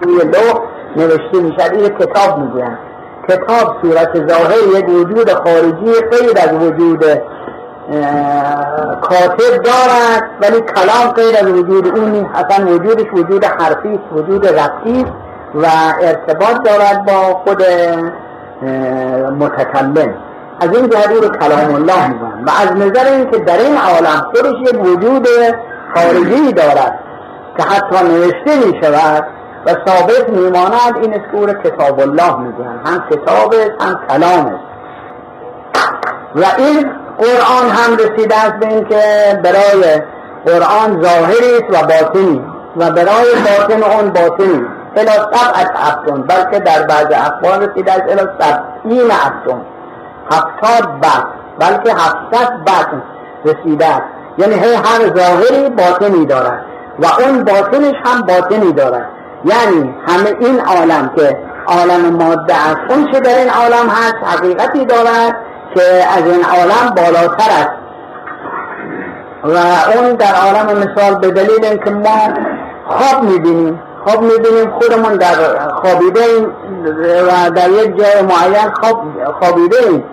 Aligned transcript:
روی 0.00 0.18
لوح 0.18 0.60
نوشته 0.96 1.40
می‌شد 1.40 1.74
این 1.74 1.88
کتاب 1.88 2.38
می‌گوین 2.38 2.78
کتاب 3.28 3.76
صورت 3.82 4.28
ظاهر 4.28 4.78
یک 4.78 4.88
وجود 4.88 5.30
خارجی 5.30 5.92
غیر 6.10 6.38
از 6.42 6.52
وجود 6.52 7.04
کاتب 9.02 9.62
دارد 9.64 10.22
ولی 10.40 10.60
کلام 10.60 11.12
غیر 11.14 11.36
از 11.40 11.52
وجود 11.52 11.98
اون 11.98 12.30
اصلا 12.34 12.66
وجودش 12.66 13.06
وجود 13.12 13.44
حرفی 13.44 14.00
وجود 14.12 14.46
رفتی 14.46 15.06
و 15.54 15.66
ارتباط 16.00 16.62
دارد 16.64 17.06
با 17.06 17.34
خود 17.44 17.62
متکلم. 19.38 20.14
از 20.60 20.76
این 20.76 20.88
جهت 20.88 21.10
رو 21.10 21.28
کلام 21.28 21.74
الله 21.74 22.08
میگن. 22.08 22.44
و 22.46 22.50
از 22.62 22.72
نظر 22.76 23.12
اینکه 23.12 23.38
در 23.38 23.58
این 23.58 23.76
عالم 23.76 24.22
خودش 24.34 24.74
یک 24.74 24.80
وجود 24.86 25.28
خارجی 25.94 26.52
دارد 26.52 26.98
که 27.56 27.62
حتی 27.62 28.04
نوشته 28.04 28.66
می 28.66 28.80
شود 28.82 29.26
و 29.68 29.70
ثابت 29.86 30.28
میماند 30.28 30.96
این 31.02 31.14
اسکور 31.14 31.52
کتاب 31.52 32.00
الله 32.00 32.36
میگن 32.36 32.80
هم 32.84 33.04
کتاب 33.10 33.54
هم 33.80 34.00
کلام. 34.08 34.60
و 36.34 36.44
این 36.58 36.90
قرآن 37.18 37.70
هم 37.70 37.96
رسیده 37.96 38.36
است 38.36 38.52
به 38.52 38.66
اینکه 38.66 39.02
برای 39.44 40.02
قرآن 40.46 41.02
ظاهری 41.02 41.56
است 41.56 41.70
و 41.70 41.86
باطنی. 41.86 42.44
و 42.76 42.90
برای 42.90 43.34
باطن 43.34 43.82
اون 43.82 44.10
باطنی. 44.10 44.66
الا 44.96 45.12
سبعت 45.12 45.70
افتون 45.76 46.22
بلکه 46.22 46.58
در 46.58 46.82
بعض 46.82 47.06
اخبار 47.10 47.68
رسیده 47.68 47.92
است. 47.92 48.02
الا 48.08 48.28
سبعین 48.40 49.10
افتون 49.10 49.60
هفتاد 50.32 51.00
بحث 51.00 51.24
بلکه 51.58 51.92
هفتاد 51.92 52.64
بحث 52.66 52.86
رسیده 53.44 53.86
است. 53.86 54.02
یعنی 54.38 54.54
هر 54.54 55.16
ظاهری 55.16 55.68
باطنی 55.70 56.26
دارد. 56.26 56.64
و 56.98 57.06
اون 57.22 57.44
باطنش 57.44 57.94
هم 58.04 58.22
باطنی 58.22 58.72
دارد. 58.72 59.17
یعنی 59.44 59.94
همه 60.08 60.36
این 60.40 60.60
عالم 60.60 61.12
که 61.16 61.38
عالم 61.66 62.14
ماده 62.14 62.54
است 62.54 62.78
اون 62.90 63.12
چه 63.12 63.20
در 63.20 63.38
این 63.38 63.50
عالم 63.50 63.88
هست 63.88 64.14
حقیقتی 64.24 64.84
دارد 64.84 65.36
که 65.74 65.82
از 66.16 66.24
این 66.26 66.44
عالم 66.44 66.94
بالاتر 66.96 67.50
است. 67.50 67.70
و 69.44 69.56
اون 69.98 70.14
در 70.14 70.34
عالم 70.34 70.78
مثال 70.78 71.14
به 71.14 71.30
دلیل 71.30 71.64
اینکه 71.64 71.90
ما 71.90 72.34
خواب 72.86 73.22
می‌بینیم 73.22 73.82
خواب 74.04 74.22
می‌بینیم 74.22 74.70
خودمون 74.70 75.16
در 75.16 75.34
خوابیده 75.70 76.20
و 77.28 77.50
در 77.50 77.68
یک 77.68 77.96
جای 77.96 78.22
معین 78.22 78.70
خواب 78.80 79.02
خوابیده 79.40 79.76
ایم 79.88 80.04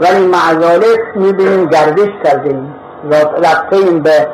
ولی 0.00 0.26
معذالک 0.26 1.00
می‌بینیم 1.14 1.66
گردش 1.66 2.08
کردیم 2.24 2.74
رفتیم 3.42 4.02
به 4.02 4.28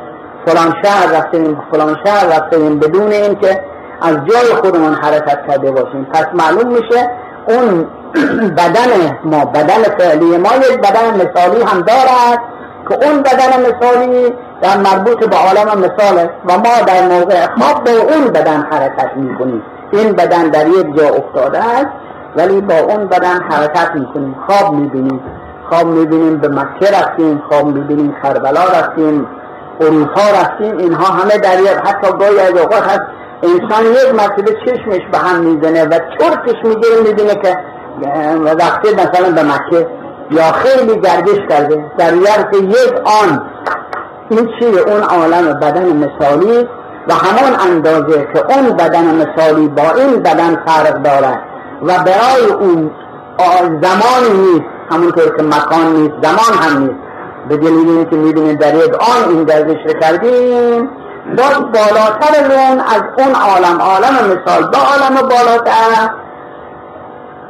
فلان 0.46 0.74
شهر 0.84 1.18
رفتیم 1.18 1.62
فلان 1.72 1.96
شهر 2.04 2.26
رفتیم 2.26 2.78
بدون 2.78 3.12
اینکه 3.12 3.60
از 4.00 4.14
جای 4.14 4.54
خودمون 4.62 4.94
حرکت 4.94 5.38
کرده 5.48 5.70
باشیم. 5.70 6.04
پس 6.04 6.26
معلوم 6.34 6.68
میشه 6.68 7.10
اون 7.48 7.86
بدن 8.58 9.18
ما 9.24 9.44
بدن 9.44 9.82
فعلی 9.98 10.36
ما 10.36 10.48
یک 10.56 10.78
بدن 10.78 11.14
مثالی 11.14 11.62
هم 11.62 11.80
دارد 11.80 12.40
که 12.88 12.94
اون 13.06 13.22
بدن 13.22 13.60
مثالی 13.60 14.34
در 14.60 14.76
مربوط 14.76 15.24
به 15.24 15.36
عالم 15.36 15.78
مثال 15.78 16.28
و 16.46 16.58
ما 16.58 16.84
در 16.86 17.08
موقع 17.08 17.46
خواب 17.58 17.84
به 17.84 17.90
اون 17.90 18.24
بدن 18.26 18.66
حرکت 18.70 19.16
می‌کنیم. 19.16 19.62
این 19.92 20.12
بدن 20.12 20.42
در 20.42 20.66
یک 20.66 20.96
جا 20.96 21.08
افتاده 21.08 21.58
است 21.58 21.86
ولی 22.36 22.60
با 22.60 22.74
اون 22.74 23.06
بدن 23.06 23.42
حرکت 23.50 23.94
می‌کنیم. 23.94 24.36
خواب 24.46 24.74
می‌بینیم. 24.74 25.20
خواب 25.70 25.86
می‌بینیم 25.86 26.38
به 26.38 26.48
مکه 26.48 26.90
رفتیم. 27.00 27.42
خواب 27.48 27.66
می‌بینیم 27.66 28.16
کربلا 28.22 28.64
رفتیم 28.64 29.26
اروپا 29.80 30.22
رفتیم. 30.42 30.78
اینها 30.78 31.04
همه 31.04 31.38
در 31.38 31.60
یک 31.60 31.78
حتی 31.84 32.12
گاهی 32.18 32.40
از 32.40 32.50
اوقات 32.50 32.82
هست 32.82 33.02
انسان 33.46 33.86
یک 33.86 34.14
مرتبه 34.14 34.56
چشمش 34.66 35.02
به 35.12 35.18
هم 35.18 35.40
می‌زنه 35.40 35.84
و 35.84 35.98
چرتش 36.18 36.64
می‌گیره 36.64 36.96
می‌بینه 37.04 37.34
که 37.34 37.58
وقتی 38.58 38.88
مثلا 38.94 39.30
به 39.30 39.42
مکه 39.42 39.86
یا 40.30 40.52
خیلی 40.52 41.00
گردش 41.00 41.38
کرده 41.48 41.84
در 41.98 42.14
یرک 42.14 42.54
یک 42.54 42.92
آن 43.22 43.42
این 44.30 44.48
چیه؟ 44.58 44.80
اون 44.80 45.02
عالم 45.02 45.60
بدن 45.60 45.96
مثالی 45.96 46.68
و 47.08 47.14
همان 47.14 47.60
اندازه 47.70 48.28
که 48.34 48.56
اون 48.56 48.76
بدن 48.76 49.04
مثالی 49.04 49.68
با 49.68 49.82
این 49.96 50.22
بدن 50.22 50.62
فرق 50.66 51.02
دارد 51.02 51.40
و 51.82 51.86
برای 51.86 52.52
اون 52.60 52.90
زمانی 53.82 54.38
نیست 54.38 54.66
همونطور 54.90 55.36
که 55.36 55.42
مکان 55.42 55.96
نیست 55.96 56.14
زمان 56.22 56.58
هم 56.62 56.82
نیست. 56.82 57.00
به 57.48 57.56
دلیل 57.56 57.88
اینکه 57.88 58.16
می‌بینید 58.16 58.58
در 58.58 58.74
یک 58.74 58.94
آن 58.94 59.30
این 59.30 59.44
گردش 59.44 59.76
رو 59.86 60.00
کردیم 60.00 60.88
باز 61.36 61.60
بالاتر 61.72 62.44
اون 62.44 62.80
از 62.80 63.02
اون 63.18 63.34
عالم. 63.34 63.80
عالم 63.80 64.14
مثال. 64.14 64.70
با 64.70 64.78
عالم 64.78 65.28
بالاتر. 65.28 66.10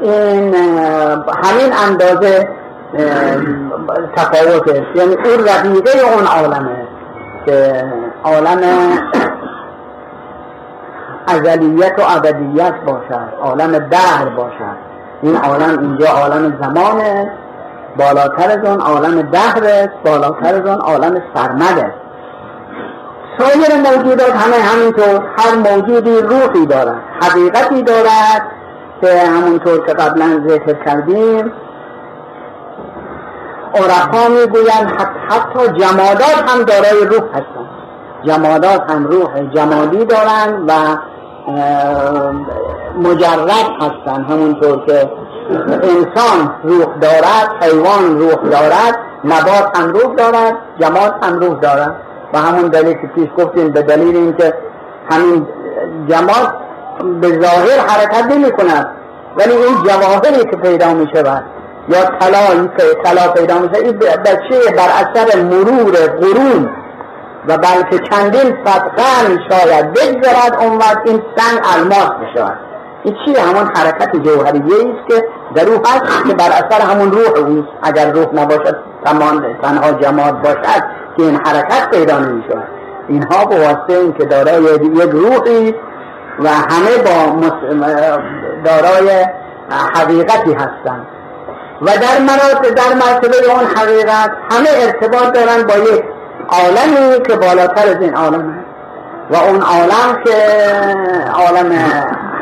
این 0.01 0.55
همین 1.45 1.73
اندازه 1.89 2.49
تفاوته. 4.17 4.87
یعنی 4.95 5.15
اون 5.15 5.49
رقیقه 5.49 6.15
اون 6.15 6.27
عالمه 6.27 6.89
که 7.47 7.85
عالم 8.25 8.61
ازلیت 11.27 11.99
و 11.99 12.03
ابدیت 12.17 12.75
باشد. 12.87 13.29
عالم 13.43 13.79
دهر 13.79 14.29
باشد. 14.37 14.77
این 15.23 15.37
عالم 15.37 15.79
اینجا 15.79 16.07
عالم 16.09 16.59
زمانه. 16.63 17.33
بالاتر 17.99 18.51
از 18.51 18.65
اون 18.65 18.81
عالم 18.81 19.23
دهر 19.23 19.65
است 19.65 19.93
بالاتر 20.05 20.55
از 20.55 20.67
اون 20.67 20.81
عالم 20.81 21.23
سرمده. 21.35 21.95
سایر 23.39 23.81
موجودات 23.81 24.35
همه 24.35 24.57
همینطور 24.57 25.25
هر 25.39 25.55
موجودی 25.55 26.21
روحی 26.21 26.67
دارد 26.67 27.03
حقیقتی 27.23 27.83
دارد 27.83 28.43
که 29.01 29.21
همونطور 29.27 29.87
که 29.87 29.93
قبلا 29.93 30.43
ذکر 30.49 30.85
کردیم 30.85 31.53
عرفا 33.75 34.29
می‌گویند 34.29 35.01
حتی 35.29 35.69
جمادات 35.81 36.45
هم 36.47 36.63
دارای 36.63 37.05
روح 37.05 37.29
هستند. 37.31 37.69
جمادات 38.25 38.91
هم 38.91 39.07
روح 39.07 39.51
جمادی 39.55 40.05
دارند 40.05 40.65
و 40.69 40.73
مجرد 42.99 43.69
هستند. 43.81 44.31
همونطور 44.31 44.87
که 44.87 45.11
انسان 45.71 46.55
روح 46.63 46.87
دارد 47.01 47.55
حیوان 47.63 48.19
روح 48.19 48.51
دارد 48.51 48.99
نبات 49.25 49.79
هم 49.79 49.89
روح 49.89 50.15
دارد 50.15 50.55
جماد 50.81 51.15
هم 51.23 51.39
روح 51.39 51.61
دارد. 51.61 52.06
و 52.37 52.39
همون 52.39 52.69
دلیل 52.69 52.93
که 52.93 53.07
پیش 53.07 53.29
گفتیم 53.39 53.69
به 53.69 53.83
دلیل 53.83 54.17
اینکه 54.17 54.55
همین 55.11 55.47
جماد 56.09 56.55
به 57.21 57.29
ظاهر 57.29 57.79
حرکت 57.89 58.25
نمی 58.33 58.51
کند 58.51 58.91
ولی 59.37 59.53
این 59.53 59.75
جواهری 59.89 60.51
که 60.51 60.57
پیدا 60.57 60.95
می 60.95 61.09
شود 61.15 61.45
یا 61.89 62.05
طلا 62.05 62.69
طلا 63.05 63.33
پیدا 63.33 63.59
می 63.59 63.69
شود 63.69 63.77
این 63.77 63.99
بچه 63.99 64.59
بر 64.77 64.89
اثر 64.89 65.43
مرور 65.43 65.95
قرون 66.07 66.71
و 67.49 67.59
بلکه 67.59 67.99
چندین 68.11 68.57
قرن 68.65 69.39
شاید 69.51 69.93
بگذرد 69.93 70.57
اون 70.61 70.77
وقت 70.77 71.01
این 71.05 71.23
سنگ 71.37 71.61
الماس 71.77 72.11
بشود 72.11 72.59
این 73.05 73.17
چیه 73.25 73.41
همون 73.41 73.71
حرکت 73.77 74.17
جوهریه 74.17 74.75
است 74.75 75.09
که 75.09 75.25
در 75.55 75.65
روح 75.65 75.79
هست 75.79 76.29
که 76.29 76.35
بر 76.35 76.49
اثر 76.49 76.81
همون 76.81 77.13
روح 77.13 77.29
اوست. 77.37 77.69
اگر 77.83 78.11
روح 78.11 78.35
نباشد 78.35 78.77
تنها 79.63 79.93
جماعت 79.93 80.35
باشد. 80.43 80.83
که 81.17 81.23
این 81.23 81.37
حرکت 81.37 81.91
پیدا 81.91 82.19
نمی 82.19 82.45
شود 82.49 82.69
اینها 83.09 83.45
به 83.45 83.57
واسطه 83.57 83.93
این 83.93 84.13
که 84.13 84.25
دارای 84.25 84.63
یک 84.63 85.11
روحی 85.11 85.75
و 86.39 86.49
همه 86.49 86.97
با 87.05 87.47
دارای 88.65 89.27
حقیقتی 89.95 90.53
هستند. 90.53 91.07
و 91.83 91.87
در 91.87 92.19
مراتب 92.21 92.75
در 92.75 92.95
مرتبه 92.95 93.53
اون 93.53 93.65
حقیقت 93.77 94.31
همه 94.51 94.69
ارتباط 94.73 95.33
دارن 95.33 95.63
با 95.67 95.75
یک 95.75 96.05
عالمی 96.49 97.23
که 97.23 97.37
بالاتر 97.37 97.89
از 97.89 98.01
این 98.01 98.15
عالم 98.15 98.65
و 99.31 99.37
اون 99.37 99.63
عالم 99.63 100.23
که 100.25 100.35
عالم 101.35 101.73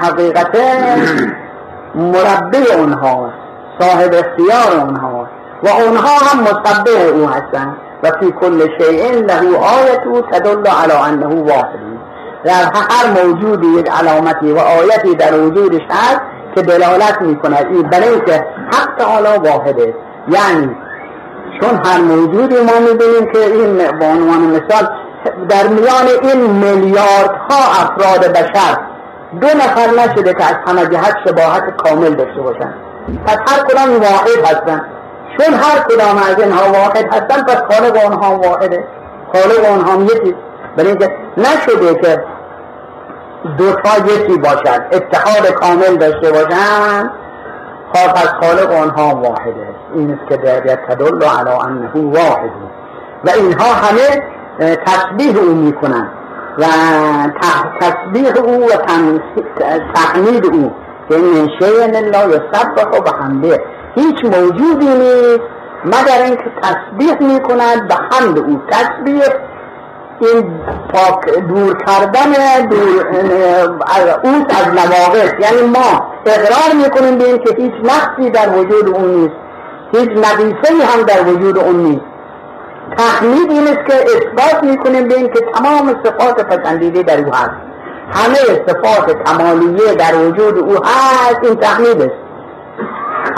حقیقت 0.00 0.56
مربی 1.94 2.72
اونها 2.76 3.30
صاحب 3.80 4.14
اختیار 4.14 4.80
اونها 4.80 5.28
و 5.62 5.68
اونها 5.68 6.18
هم 6.18 6.40
مصبه 6.40 7.08
او 7.08 7.28
هستند. 7.28 7.76
و 8.04 8.10
فی 8.20 8.32
کل 8.40 8.68
شیء 8.78 9.10
له 9.10 9.58
آیت 9.58 10.30
تدل 10.32 10.66
علی 10.66 10.92
انه 10.92 11.26
واحد. 11.26 11.94
در 12.44 12.64
هر 12.74 13.24
موجودی 13.24 13.66
یک 13.66 13.90
علامتی 13.90 14.52
و 14.52 14.58
آیتی 14.58 15.14
در 15.14 15.40
وجودش 15.40 15.82
هست 15.90 16.20
که 16.54 16.62
دلالت 16.62 17.20
می‌کنه 17.20 17.56
این 17.70 17.82
برای 17.82 18.20
که 18.20 18.46
حق 18.72 18.96
تعالی 18.98 19.48
واحده. 19.48 19.94
یعنی 20.28 20.76
چون 21.60 21.80
هر 21.84 22.00
موجودی 22.00 22.56
ما 22.56 22.78
می‌بینیم 22.90 23.32
که 23.32 23.38
این 23.38 23.76
به 23.98 24.06
عنوان 24.06 24.40
مثال 24.40 24.88
در 25.48 25.66
میان 25.66 26.06
این 26.22 26.50
میلیاردها 26.50 27.58
افراد 27.82 28.32
بشر 28.32 28.78
دو 29.40 29.46
نفر 29.46 29.90
نشده 29.98 30.34
که 30.34 30.44
از 30.44 30.54
همه 30.66 30.86
جهت 30.86 31.16
شباهت 31.26 31.76
کامل 31.76 32.14
داشته 32.14 32.42
باشن 32.42 32.74
پس 33.26 33.36
هر 33.48 33.64
کدام 33.64 33.90
واحد 34.00 34.44
هستن 34.44 34.86
چون 35.38 35.54
هر 35.54 35.78
کدام 35.78 36.16
از 36.16 36.40
اینها 36.40 36.72
واحد 36.72 37.14
هستن 37.14 37.42
پس 37.42 37.56
خالق 37.56 38.04
اونها 38.04 38.38
واحده. 38.38 38.84
خالق 39.32 39.70
اونها 39.70 40.02
یکی. 40.02 40.34
برای 40.76 40.88
اینکه 40.88 41.12
نشده 41.36 41.94
که 41.94 42.24
دوتا 43.58 44.14
یکی 44.14 44.38
باشد 44.38 44.82
اتحاد 44.92 45.50
کامل 45.50 45.96
داشته 45.96 46.32
باشند 46.32 47.10
خب 47.94 48.12
پس 48.12 48.28
خالق 48.28 48.72
آنها 48.72 49.14
واحده. 49.16 49.66
این 49.94 50.10
است 50.10 50.28
که 50.28 50.36
در 50.36 50.60
تدل 50.60 51.24
علی 51.24 51.50
انه 51.50 51.90
واحد. 51.94 52.50
و 53.24 53.30
اینها 53.30 53.72
همه 53.74 54.22
تسبیح 54.86 55.38
او 55.38 55.54
می‌کنند 55.54 56.10
و 56.58 56.64
تسبیح 57.80 58.36
او 58.44 58.64
و 58.64 58.76
تحمید 59.94 60.46
او. 60.46 60.72
که 61.08 61.16
من 61.16 61.48
شیء 61.58 62.00
لا 62.00 62.28
یسبح 62.28 62.98
و 63.04 63.16
حمده. 63.22 63.60
هیچ 63.94 64.24
موجودی 64.24 64.86
نیست 64.86 65.44
مگر 65.84 66.22
اینکه 66.24 66.44
تسبیح 66.62 67.28
می‌کند 67.32 67.88
به 67.88 67.94
حمد 67.94 68.38
او 68.38 68.60
تسبیح. 68.70 69.22
این 70.20 70.60
پاک 70.92 71.38
دور 71.48 71.76
کردن 71.86 72.32
دور 72.68 73.06
اوت 74.22 74.54
از 74.60 74.66
نواقص 74.66 75.32
یعنی 75.40 75.62
ما 75.66 76.06
اقرار 76.26 76.84
می‌کنیم 76.84 77.18
به 77.18 77.38
که 77.38 77.54
هیچ 77.62 77.72
نقصی 77.84 78.30
در 78.30 78.48
وجود 78.48 78.88
اون 78.88 79.04
نیست 79.04 79.34
هیچ 79.92 80.10
نقیصه 80.10 80.86
هم 80.86 81.02
در 81.02 81.22
وجود 81.22 81.58
اون 81.58 81.76
نیست. 81.76 82.04
تحمید 82.98 83.50
این 83.50 83.68
است 83.68 83.86
که 83.86 83.94
اثبات 83.94 84.64
می‌کنیم 84.64 85.08
به 85.08 85.14
که 85.14 85.46
تمام 85.54 85.96
صفات 86.04 86.40
پسندیده 86.46 87.02
در 87.02 87.18
او 87.18 87.34
هست. 87.34 87.50
همه 88.12 88.64
صفات 88.66 89.16
کمالیه 89.26 89.94
در 89.94 90.16
وجود 90.16 90.58
او 90.58 90.74
هست 90.74 91.38
این 91.42 91.54
تحمید 91.54 92.02
است. 92.02 92.23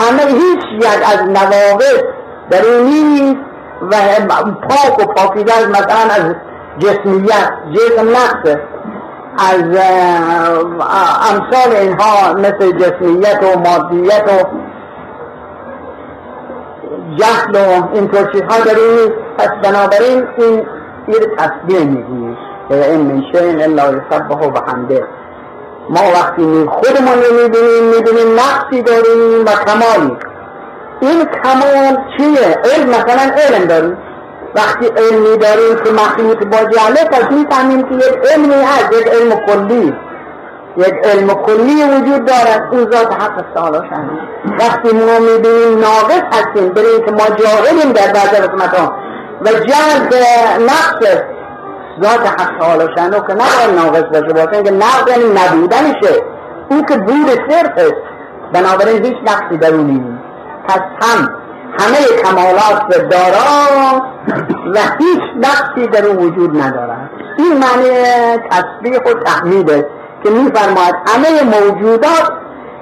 همه 0.01 0.31
هیچ 0.31 0.63
یک 0.77 1.13
از 1.13 1.23
نواقص 1.23 2.03
در 2.49 2.65
اون 2.65 2.83
نیست 2.83 3.41
و 3.81 3.95
پاک 4.69 4.99
و 4.99 5.13
پاکیده 5.13 5.67
مثلا 5.69 6.13
از 6.15 6.35
جسمیت 6.79 7.51
جسم 7.73 8.09
نقصه 8.09 8.61
از 9.37 9.63
امثال 11.31 11.75
اینها 11.75 12.33
مثل 12.33 12.71
جسمیت 12.71 13.43
و 13.43 13.59
مادیت 13.59 14.23
و 14.27 14.47
جهل 17.15 17.55
و 17.55 17.87
اینطور 17.93 18.31
چیزها 18.31 18.55
این 18.55 19.11
پس 19.37 19.49
بنابراین 19.63 20.27
این 20.37 20.65
این 21.07 21.35
تصویر 21.37 21.83
میگیم 21.83 22.37
و 22.69 22.73
این 22.73 23.01
من 23.01 23.23
شین 23.31 23.61
الا 23.61 24.01
و 24.29 24.49
بحمده. 24.49 25.07
ما 25.89 26.01
وقتی 26.13 26.65
خودمون 26.69 27.23
رو 27.23 27.33
می‌بینیم 27.93 28.39
نقصی 28.39 28.81
داریم 28.81 29.45
و 29.45 29.49
کمالی 29.65 30.17
این 31.01 31.25
کمال 31.25 31.97
چیه؟ 32.17 32.57
علم 32.73 32.89
مثلا 32.89 33.31
علم 33.37 33.65
داریم. 33.65 33.97
وقتی 34.55 34.85
علمی 34.85 35.37
داریم 35.37 35.75
که 35.83 35.91
مخلوط 35.91 36.37
با 36.37 36.57
جهله 36.57 37.03
پس 37.03 37.31
می‌فهمیم 37.31 37.81
که 37.81 37.95
یک 37.95 38.31
علمی 38.31 38.63
هست 38.63 38.93
یک 38.93 39.07
علم 39.07 39.45
کلی. 39.45 39.93
یک 40.77 40.93
علم 41.03 41.27
کلی 41.33 41.83
وجود 41.83 42.25
دارد 42.25 42.67
اون 42.71 42.91
ذات 42.91 43.13
حق 43.13 43.45
شنه 43.89 44.19
وقتی 44.59 44.93
ما 44.93 45.19
می‌بینیم 45.19 45.79
ناقص 45.79 46.23
هستیم 46.31 46.69
برای 46.69 47.01
که 47.05 47.11
ما 47.11 47.35
جاهلیم 47.35 47.91
در 47.91 48.13
بعض 48.13 48.49
ها 48.73 48.95
و 49.41 49.49
جهل 49.49 50.09
نقص 50.63 51.21
ذات 52.03 52.27
حق 52.27 52.59
تعالی 52.59 52.87
شنه 52.97 53.17
که 53.27 53.33
نباید 53.33 53.75
ناقص 53.75 54.03
باشه 54.03 54.33
باشه 54.33 54.63
که 54.63 54.71
نقص 54.71 55.03
یعنی 55.07 55.23
نبودنشه. 55.25 56.23
اون 56.69 56.85
که 56.85 56.97
بود 56.97 57.29
صرف 57.49 57.71
است 57.77 58.01
بنابراین 58.53 59.05
هیچ 59.05 59.17
نقصی 59.23 59.57
در 59.57 59.73
اون 59.73 60.19
پس 60.67 60.81
هم 61.01 61.29
همه 61.79 61.97
کمالات 62.23 63.09
دارا 63.09 64.01
و 64.73 64.77
هیچ 64.99 65.21
نقصی 65.37 65.87
در 65.87 66.05
او 66.05 66.15
وجود 66.15 66.61
ندارد 66.61 67.09
این 67.37 67.53
معنی 67.53 67.89
تسبیح 68.49 68.99
و 68.99 69.13
تحمید 69.13 69.71
است 69.71 69.85
که 70.23 70.29
میفرماید 70.29 70.95
همه 71.07 71.43
موجودات 71.43 72.31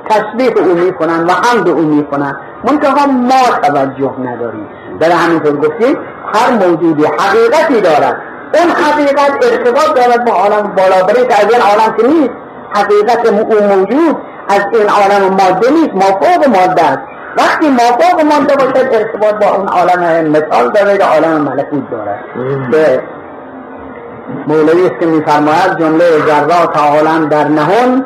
تسبیح 0.09 0.51
او 0.57 0.73
می‌کنن 0.73 1.25
و 1.25 1.31
حمد 1.31 1.69
او 1.69 1.81
می‌کنن. 1.81 2.37
منتها 2.63 3.05
ما 3.07 3.59
توجه 3.63 4.13
نداریم. 4.19 4.67
در 4.99 5.11
همینطور 5.11 5.57
گفتیم 5.57 5.97
هر 6.33 6.51
موجودی 6.51 7.05
حقیقتی 7.05 7.81
دارد. 7.81 8.21
اون 8.57 8.69
حقیقت 8.71 9.45
ارتباط 9.51 9.93
دارد 9.95 10.25
با 10.25 10.31
عالم 10.31 10.75
بالابری 10.75 11.27
که 11.27 11.45
از 11.45 11.53
این 11.53 11.61
عالم 11.61 11.97
که 11.97 12.07
نیست 12.07 12.33
حقیقت 12.75 13.25
او 13.25 13.75
موجود 13.75 14.17
از 14.49 14.61
این 14.73 14.89
عالم 14.89 15.29
ماده 15.29 15.71
نیست 15.71 15.93
ما 15.93 16.19
فوق 16.19 16.47
ماده 16.47 16.83
است. 16.83 16.99
وقتی 17.37 17.69
موافق 17.69 18.25
مانده 18.33 18.55
باشد 18.55 18.93
ارتباط 18.93 19.45
با 19.45 19.55
اون 19.55 19.67
عالم 19.67 20.29
مثال 20.29 20.71
داره 20.71 20.97
که 20.97 21.03
عالم 21.03 21.41
ملکوت 21.41 21.89
داره 21.91 22.19
به 22.71 23.03
مولوی 24.47 24.85
است 24.85 24.99
که 24.99 25.05
میفرماید 25.05 25.79
جمله 25.79 26.05
ذرات 26.27 26.77
عالم 26.77 27.29
در 27.29 27.47
نهان 27.47 28.05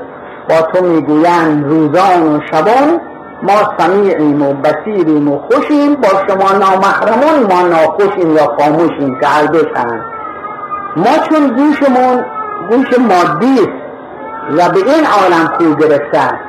با 0.50 0.62
تو 0.62 0.86
می‌گویند 0.86 1.66
روزان 1.66 2.36
و 2.36 2.40
شبان 2.52 3.02
ما 3.44 3.75
سمیعیم 3.78 4.42
و 4.42 4.54
بسیریم 4.54 5.31
و 5.31 5.40
خوشیم 5.52 5.95
با 5.95 6.07
شما 6.07 6.52
نامحرمون 6.52 7.54
ما 7.54 7.68
ناخوشیم 7.68 8.36
یا 8.36 8.56
خاموشیم 8.60 9.19
که 9.19 9.28
هر 9.28 9.44
دوشن 9.44 10.02
ما 10.97 11.18
چون 11.30 11.47
گوشمون 11.47 12.25
گوش 12.69 13.00
مادی 13.00 13.59
و 14.57 14.69
به 14.69 14.80
این 14.80 15.06
عالم 15.06 15.47
خو 15.57 15.75
گرفته 15.75 16.39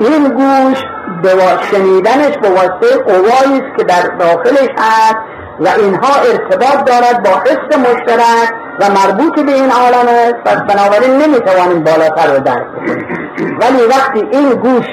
این 0.00 0.28
گوش 0.28 0.78
به 1.22 1.30
شنیدنش 1.70 2.38
به 2.42 2.48
واسطه 2.48 3.02
قوایی 3.06 3.60
است 3.60 3.78
که 3.78 3.84
در 3.84 4.02
داخلش 4.18 4.68
هست 4.78 5.16
و 5.60 5.68
اینها 5.68 6.14
ارتباط 6.14 6.84
دارد 6.84 7.22
با 7.22 7.30
حس 7.30 7.78
مشترک 7.78 8.54
و 8.80 8.84
مربوط 8.90 9.40
به 9.40 9.52
این 9.52 9.70
عالم 9.70 10.08
است. 10.08 10.34
پس 10.44 10.74
بنابراین 10.74 11.22
نمی‌توانیم 11.22 11.84
بالاتر 11.84 12.34
رو 12.34 12.40
درک 12.40 12.66
کنیم. 12.76 13.58
ولی 13.60 13.86
وقتی 13.90 14.28
این 14.32 14.50
گوش 14.50 14.86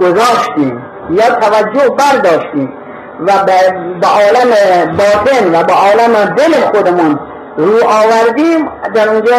گذاشتیم 0.00 0.82
یا 1.10 1.24
توجه 1.24 1.88
برداشتیم 1.98 2.72
و 3.26 3.32
به 4.00 4.06
عالم 4.06 4.50
باطن 4.96 5.54
و 5.54 5.64
به 5.64 5.72
عالم 5.72 6.34
دل 6.34 6.52
خودمون 6.74 7.18
رو 7.56 7.72
آوردیم. 7.84 8.68
در 8.94 9.08
اونجا 9.08 9.34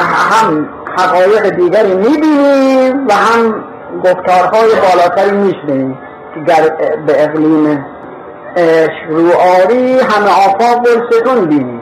هم 0.00 0.68
حقایق 0.98 1.48
دیگری 1.48 1.94
می‌بینیم 1.94 3.06
و 3.08 3.12
هم 3.12 3.64
گفتارهای 4.04 4.70
بالاتری 4.74 5.36
میشنیم 5.36 5.98
که 6.34 6.40
به 7.06 7.24
اقلیم 7.24 7.86
روآری 9.08 10.00
همه 10.00 10.30
آفاق 10.46 10.86
ستون 11.10 11.44
بینیم. 11.44 11.80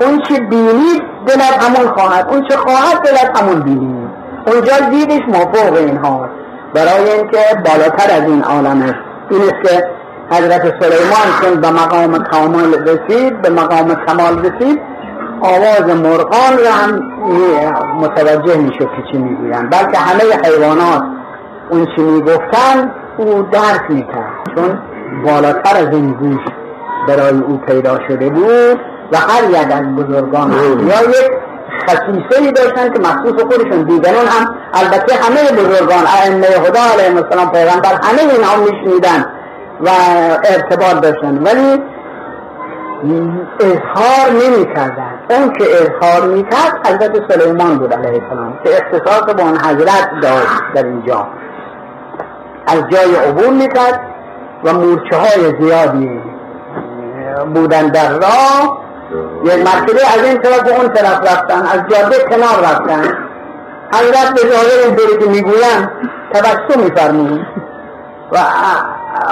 اون 0.00 0.22
چه 0.28 0.40
بینید 0.40 1.02
دلت 1.26 1.64
همون 1.64 1.88
خواهد 1.88 2.28
اون 2.30 2.48
چه 2.48 2.56
خواهد 2.56 3.02
دلت 3.04 3.42
همون 3.42 3.60
بینید 3.60 4.10
اونجا 4.46 4.76
دیدش 4.90 5.22
مفوق 5.28 5.76
اینها. 5.76 6.28
برای 6.74 7.10
اینکه 7.10 7.38
بالاتر 7.64 8.14
از 8.14 8.22
این 8.22 8.42
عالم 8.42 8.82
است 8.82 9.11
این 9.32 9.42
است 9.42 9.68
که 9.70 9.84
حضرت 10.30 10.82
سلیمان 10.82 11.26
چون 11.42 11.60
به 11.60 11.70
مقام 11.70 12.24
کمال 12.24 12.88
رسید 12.88 13.42
به 13.42 13.50
مقام 13.50 13.94
کمال 14.06 14.38
رسید 14.38 14.80
آواز 15.40 15.96
مرغان 15.96 16.58
رو 16.58 16.70
هم 16.72 17.02
متوجه 18.00 18.56
می‌شد 18.56 18.78
که 18.78 19.02
چی 19.12 19.18
می‌گوین 19.18 19.70
بلکه 19.70 19.98
همه 19.98 20.22
حیوانات 20.44 21.02
اون 21.70 21.86
چی 21.96 22.02
می‌گفتن 22.02 22.90
او 23.16 23.42
درک 23.42 23.82
می‌کرد. 23.88 24.32
چون 24.54 24.78
بالاتر 25.24 25.76
از 25.76 25.88
این 25.94 26.12
گوش 26.12 26.40
برای 27.08 27.38
او 27.38 27.58
پیدا 27.58 27.98
شده 28.08 28.30
بود 28.30 28.80
و 29.12 29.16
هر 29.16 29.50
یک 29.50 29.72
از 29.72 29.96
بزرگان 29.96 30.52
یا 30.52 31.10
یک 31.10 31.32
خصیصه 31.88 32.42
ای 32.42 32.52
داشتن 32.52 32.92
که 32.92 32.98
مخصوص 32.98 33.42
خودشون 33.42 33.82
دیگران 33.82 34.26
هم. 34.26 34.54
البته 34.74 35.14
همه 35.14 35.62
بزرگان 35.62 36.04
ائمه 36.22 36.46
خدا 36.46 36.80
علیهم 36.94 37.16
السلام 37.16 37.52
پیغمبر 37.52 38.00
همه 38.02 38.32
اینها 38.32 38.56
میشنیدن 38.56 39.26
و 39.80 39.88
ارتباط 40.44 41.00
داشتن. 41.02 41.42
ولی 41.42 41.82
اظهار 43.60 44.30
نمی 44.30 44.74
کردن 44.74 45.14
اون 45.30 45.52
که 45.52 45.64
اظهار 45.64 46.28
می 46.28 46.42
کرد 46.42 46.86
حضرت 46.86 47.32
سلیمان 47.32 47.78
بود 47.78 47.94
علیه 47.94 48.22
السلام 48.22 48.58
که 48.64 48.70
اختصاص 48.76 49.34
با 49.34 49.42
اون 49.42 49.56
حضرت 49.56 50.10
داشت 50.22 50.62
در 50.74 50.84
اینجا. 50.84 51.28
از 52.66 52.82
جای 52.90 53.14
عبور 53.28 53.50
می 53.50 53.68
کرد 53.68 54.00
و 54.64 54.72
مورچه 54.72 55.16
های 55.16 55.54
زیادی 55.60 56.20
بودن 57.54 57.88
در 57.88 58.12
راه. 58.12 58.81
یک 59.44 59.66
مرتبه 59.66 60.00
از 60.14 60.24
این 60.24 60.38
طرف 60.38 60.62
به 60.62 60.76
اون 60.76 60.88
طرف 60.88 61.20
رفتن 61.20 61.62
از 61.66 61.80
جاده 61.88 62.16
کنار 62.30 62.60
رفتن. 62.62 63.18
حضرت 63.94 64.34
به 64.34 64.40
ظاهر 64.50 64.86
این 64.86 65.18
که 65.18 65.28
می‌گوین 65.28 65.88
تبسم 66.32 66.80
میفرمون 66.80 67.46
و 68.32 68.38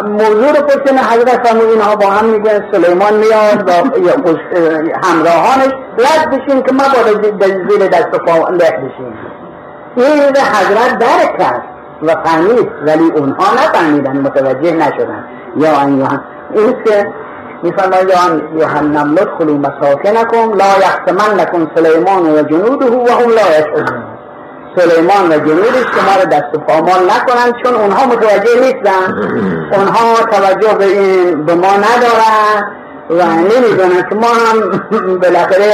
موضوع 0.05 0.53
رو 0.53 0.63
پشتن 0.67 0.99
حضرت 0.99 1.47
فرمود 1.47 1.71
اینها 1.71 1.97
با 1.97 2.07
هم 2.07 2.27
میگن 2.27 2.65
سلیمان 2.73 3.15
میاد 3.15 3.69
و 3.69 3.73
همراهانش 5.07 5.73
رد 5.99 6.31
بشین 6.31 6.63
که 6.63 6.73
ما 6.73 6.85
با 7.39 7.49
زیر 7.69 7.89
دست 7.89 8.09
و 8.13 8.19
پا 8.19 8.51
بشین 8.51 9.15
این 9.97 10.37
حضرت 10.37 10.99
درک 10.99 11.39
کرد 11.39 11.63
و 12.03 12.15
فهمید 12.25 12.71
ولی 12.87 13.11
اونها 13.11 13.55
نفهمیدن 13.55 14.17
متوجه 14.17 14.73
نشدن. 14.73 15.25
یا 15.57 15.81
این 16.53 16.75
که 16.85 17.07
میفرماید 17.63 18.09
یا 18.09 18.59
یوحنا 18.61 19.01
ادخلوا 19.01 19.57
مساکنکم 19.57 20.53
لا 20.53 20.79
یحتمنکم 20.81 21.71
سلیمان 21.75 22.23
و 22.35 22.43
جنوده 22.43 22.87
و 22.87 23.09
هم 23.09 23.31
لا 23.31 23.59
یشعرون. 23.59 24.05
سلیمان 24.77 25.29
و 25.31 25.39
جنودش 25.39 25.85
که 25.85 26.01
ما 26.07 26.23
رو 26.23 26.29
دست 26.31 26.55
و 26.55 26.59
پامال 26.59 27.05
نکنند 27.05 27.55
چون 27.65 27.75
اونها 27.75 28.07
متوجه 28.07 28.61
نیستن. 28.61 29.15
اونها 29.73 30.25
توجه 30.31 30.79
به, 30.79 30.85
این 30.85 31.45
به 31.45 31.55
ما 31.55 31.73
ندارن 31.77 32.73
و 33.11 33.23
نمی‌دونن 33.37 34.09
که 34.11 34.15
ما 34.15 34.27
هم 34.27 34.81
بالاخره 35.23 35.73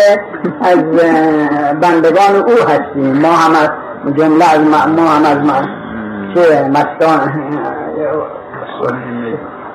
از 0.62 0.78
بندگان 1.81 2.37
او 2.37 2.69
هستیم. 2.69 3.19
ما 3.19 3.33
هم 3.33 3.50
از 3.50 3.71
جمله 4.16 4.45
از 4.52 4.61
ما 4.88 5.02
هم 5.02 5.25
از 5.25 5.38
ما. 5.38 5.62
چه؟ 6.35 6.62
مستان 6.62 7.33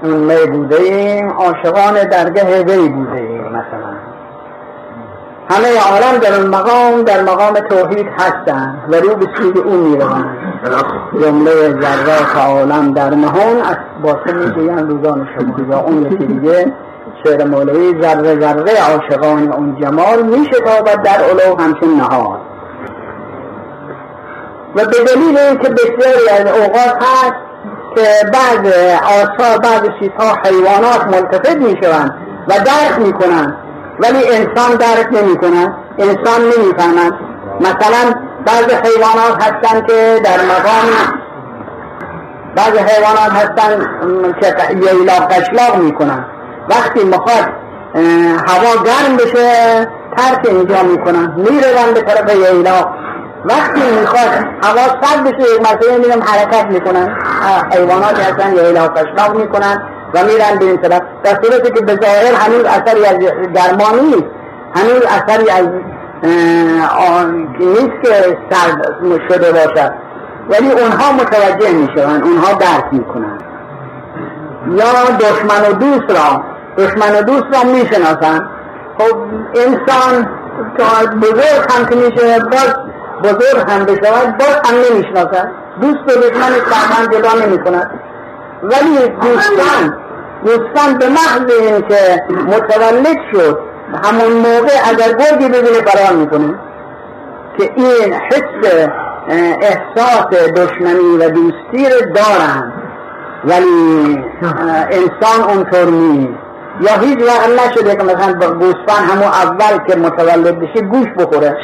می 0.03 0.51
بوده 0.51 0.75
ایم 0.75 1.29
عاشقان 1.29 1.94
درگه 2.12 2.63
وی 2.63 2.89
بوده 2.89 3.12
ایم. 3.12 3.41
مثلا. 3.41 3.96
همه 5.50 5.67
عالم 5.91 6.17
در 6.17 6.34
اون 6.34 6.48
مقام 6.48 7.01
در 7.01 7.22
مقام 7.22 7.53
توحید 7.53 8.08
هستن. 8.17 8.77
ولی 8.89 9.08
او 9.08 9.15
به 9.15 9.25
سوی 9.38 9.62
او 9.62 9.74
می‌روند. 9.74 10.38
جمله 11.22 11.51
ذرات 11.70 12.36
عالم 12.38 12.94
در 12.94 13.10
نهان 13.10 13.58
از 13.58 13.77
باسه 14.03 14.34
می‌گویند 14.34 14.89
روزان 14.89 15.27
شما. 15.36 15.70
یا 15.70 15.79
اون 15.79 16.01
یکی 16.01 16.25
دیگه 16.25 16.74
شعر 17.24 17.48
مولوی 17.48 18.01
ذره 18.01 18.39
ذره 18.39 18.74
عاشقان 18.91 19.51
اون 19.51 19.77
جمال 19.82 20.22
میشتابد 20.22 21.01
در 21.03 21.24
علو 21.24 21.58
همچون 21.60 21.96
نهار. 21.96 22.39
و 24.75 24.86
به 24.86 25.03
دلیل 25.08 25.38
اینکه 25.38 25.70
بسیاری 25.70 26.29
از 26.29 26.51
اوقات 26.51 27.03
هست 27.03 27.36
که 27.96 28.01
بعض 28.34 28.74
آثار 29.03 29.58
بعض 29.58 29.82
چیزها 30.00 30.38
حیوانات 30.46 31.08
ملتفت 31.08 31.55
می‌شوند 31.55 32.13
و 32.48 32.53
درک 32.53 33.00
می‌کنند. 33.00 33.58
ولی 34.00 34.27
انسان 34.27 34.75
درک 34.75 35.08
نمی‌کنند 35.12 35.75
انسان 35.98 36.41
نمی‌فهمند 36.41 37.13
مثلا 37.60 38.13
بعض 38.46 38.63
حیوانات 38.63 39.44
هستند 39.44 39.88
که 39.88 40.20
در 40.24 40.38
مقام 40.38 40.89
بعض 42.55 42.77
حیوانات 42.77 43.32
هستند 43.32 43.88
که 44.41 44.53
ییلا 44.72 45.13
قشلاق 45.13 45.75
می‌کنن 45.82 46.25
وقتی 46.70 47.03
می‌خواد 47.03 47.50
هوا 48.48 48.84
گرم 48.86 49.17
بشه 49.17 49.88
ترک 50.17 50.46
اینجا 50.46 50.84
می‌کنن 50.84 51.34
می‌روند 51.38 51.94
به 51.94 52.01
طرف 52.01 52.36
ییلا 52.36 52.89
وقتی 53.46 53.82
می‌خواد 54.00 54.30
هوا 54.64 55.02
سرد 55.02 55.24
بشه 55.24 55.54
یک 55.56 55.62
مرتبه 55.62 55.98
میرم 55.98 56.22
حرکت 56.22 56.66
می‌کنن. 56.66 57.18
حیوانات 57.72 58.20
هستن 58.20 58.56
ییلا 58.56 58.88
قشلاق 58.88 59.36
می‌کنن 59.36 59.84
و 60.14 60.24
میرن 60.24 60.60
به 60.60 60.66
این 60.66 60.78
طرف 60.78 61.02
در 61.24 61.32
صورتی 61.44 61.72
که 61.72 61.86
به 61.86 61.96
ظاهر 61.96 62.34
هنوز 62.34 62.66
اثری 62.66 63.06
از 63.06 63.18
گرما 63.54 63.90
نیست. 64.02 64.25
هنوز 64.75 65.02
اثری 65.06 65.50
از 65.50 65.68
نیست 67.60 68.02
که 68.04 68.38
سرد 68.50 68.96
شده 69.30 69.52
باشد. 69.52 69.92
ولی 70.50 70.72
اونها 70.72 71.12
متوجه 71.12 71.72
می‌شوند 71.72 72.24
اونها 72.24 72.54
درک 72.54 72.86
می‌کنن 72.92 73.38
یا 74.70 74.86
دشمن 75.20 75.70
و 75.70 75.74
دوست 75.74 76.20
را 76.20 76.44
دشمن 76.78 77.16
و 77.20 77.22
دوست 77.22 77.46
را 77.54 77.72
می‌شناسن 77.72 78.50
خب 78.98 79.18
انسان 79.56 80.30
بزرگ 81.22 81.66
هم 81.70 81.86
که 81.86 81.96
میشه 81.96 82.40
باز 82.40 82.75
بزرگ 83.34 83.72
هم 83.72 83.86
بشود 83.86 84.38
باز 84.38 84.55
هم 84.65 84.75
نمی‌شناسن 84.89 85.51
دوست 85.82 86.17
و 86.17 86.20
دشمن 86.20 86.50
طبعا 86.72 87.20
جدا 87.20 87.46
نمی‌کنن 87.46 87.89
ولی 88.63 89.10
دوستان 89.22 89.98
دوستان 90.46 90.98
به 91.00 91.10
محض 91.10 91.51
اینکه 91.60 92.24
متولد 92.48 93.17
شد 93.34 93.60
همون 94.03 94.32
موقع 94.32 94.74
اگر 94.89 95.13
گرگی 95.13 95.48
ببینه 95.48 95.82
فرار 95.86 96.15
می‌کنه. 96.15 96.55
که 97.58 97.72
این 97.75 98.13
حس 98.13 98.89
احساس 99.29 100.25
دشمنی 100.55 101.17
و 101.20 101.29
دوستی 101.29 101.89
رو 101.89 102.13
دارن. 102.13 102.74
ولی 103.44 104.25
انسان 104.91 105.50
اونطور 105.50 105.86
نیست. 105.86 106.39
یا 106.82 106.98
هیچ 107.01 107.20
وقت 107.20 107.67
نشده 107.67 107.96
که 107.96 108.03
مثلا 108.03 108.34
گوسفند 108.53 109.10
همون 109.10 109.24
اول 109.24 109.88
که 109.88 109.96
متولد 109.96 110.60
بشه 110.60 110.82
گوش 110.86 111.08
بخوره. 111.17 111.58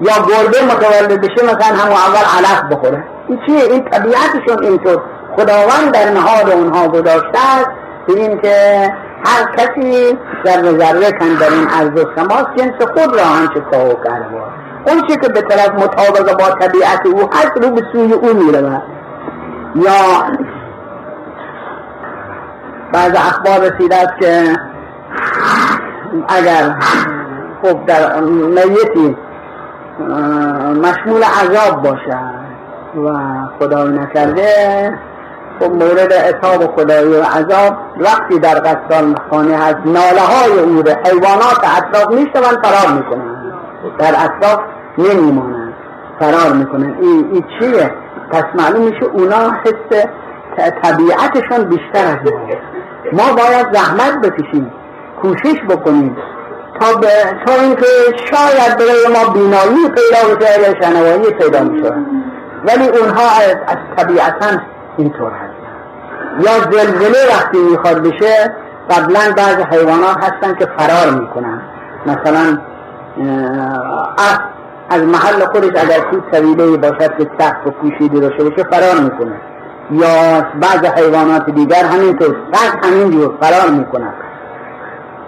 یا 0.00 0.12
گربه 0.28 0.74
متولد 0.74 1.20
بشه 1.20 1.44
مثلا 1.44 1.76
همون 1.76 1.96
اول 1.96 2.24
علف 2.38 2.62
بخوره. 2.70 3.04
این 3.28 3.40
چیه؟ 3.46 3.72
این 3.72 3.84
طبیعتشون 3.84 4.64
اینطور. 4.64 5.02
خداوند 5.36 5.92
در 5.92 6.10
نهاد 6.10 6.50
اونها 6.50 6.88
گذاشته 6.88 7.38
است. 7.58 7.70
به 8.06 8.12
این 8.12 8.40
که 8.40 8.88
هر 9.26 9.56
کسی 9.56 10.18
ذره 10.46 10.78
ذره 10.78 11.12
کن 11.12 11.34
در 11.40 11.50
این 11.50 11.68
عرض 11.68 12.04
و 12.04 12.04
سماس 12.16 12.44
جنس 12.56 12.82
خود 12.82 13.16
را 13.16 13.24
آنچه 13.24 13.60
کاو 13.60 13.94
کرده 14.04 14.26
اون 14.86 15.00
چی 15.08 15.16
که 15.16 15.28
به 15.28 15.40
طرف 15.40 15.70
مطابق 15.70 16.38
با 16.38 16.54
طبیعت 16.54 17.06
او 17.06 17.30
هست 17.32 17.52
رو 17.62 17.70
به 17.70 17.82
سوی 17.92 18.12
او 18.12 18.34
می‌رود. 18.34 18.82
یا 19.74 20.24
بعض 22.92 23.12
اخبار 23.16 23.58
رسیده 23.58 23.96
است 23.96 24.18
که 24.20 24.56
اگر 26.28 26.74
خب 27.62 27.86
در 27.86 28.20
میتی 28.20 29.16
مشمول 30.82 31.22
عذاب 31.22 31.82
باشد 31.82 32.44
و 33.04 33.18
خدای 33.58 33.88
نکرده 33.88 34.98
خب 35.60 35.70
مورد 35.70 36.12
عذاب 36.12 36.76
خدایی 36.76 37.14
و 37.14 37.22
عذاب 37.22 37.76
وقتی 38.00 38.38
در 38.38 38.54
قصدان 38.54 39.14
خانه 39.30 39.56
هست 39.56 39.78
ناله 39.84 40.20
های 40.20 40.58
او 40.58 40.82
حیوانات 41.04 41.64
اطراف 41.78 42.10
می‌شوند 42.10 42.66
فرار 42.66 42.96
می‌کنند. 42.96 43.54
در 43.98 44.14
اطراف 44.24 44.60
نمیمانند 44.98 45.74
فرار 46.20 46.52
می‌کنند. 46.52 46.96
این 47.00 47.30
ای 47.32 47.44
چیه؟ 47.58 47.90
پس 48.30 48.44
معلوم 48.54 48.82
میشه 48.82 49.04
اونا 49.04 49.50
حس 49.64 50.06
طبیعتشان 50.82 51.64
بیشتر 51.64 52.06
از 52.06 52.32
ما 53.12 53.32
باید 53.32 53.66
زحمت 53.72 54.20
بکشیم 54.22 54.72
کوشش 55.22 55.60
بکنیم. 55.68 56.16
تا 56.80 56.96
به 57.00 57.08
تا 57.46 57.54
اینکه 57.62 57.86
شاید 58.30 58.78
برای 58.78 59.06
ما 59.14 59.32
بینایی 59.32 59.88
پیدا 59.88 60.34
بشه 60.34 60.60
یا 60.60 60.82
شنوایی 60.82 61.30
پیدا 61.30 61.60
میشه 61.60 61.92
ولی 62.64 62.88
اونها 62.88 63.22
از, 63.22 63.56
از 63.66 63.76
طبیعتا 63.96 64.46
اینطور 64.96 65.32
هست 65.32 65.54
یا 66.40 66.70
زلزله 66.70 67.18
وقتی 67.30 67.58
می‌خواد 67.58 68.02
بشه 68.02 68.54
قبلا 68.90 69.20
بعض 69.36 69.56
حیوانات 69.56 70.16
هستن 70.16 70.54
که 70.54 70.68
فرار 70.78 71.20
می‌کنن. 71.20 71.62
مثلا 72.06 72.58
از 74.90 75.02
محل 75.02 75.44
خودش 75.52 75.82
اگر 75.82 76.00
کوه 76.00 76.20
طویله 76.32 76.76
باشد 76.76 77.16
که 77.18 77.30
سخت 77.38 77.66
و 77.66 77.70
پوشیده 77.70 78.20
داشته 78.20 78.44
باشه 78.44 78.64
فرار 78.70 79.00
می‌کنه. 79.00 79.40
یا 79.90 80.42
بعض 80.60 80.84
حیوانات 80.96 81.50
دیگر 81.50 81.84
همینطور 81.84 82.36
سخت 82.52 82.86
همینجور 82.86 83.34
فرار 83.40 83.70
می‌کنن. 83.70 84.12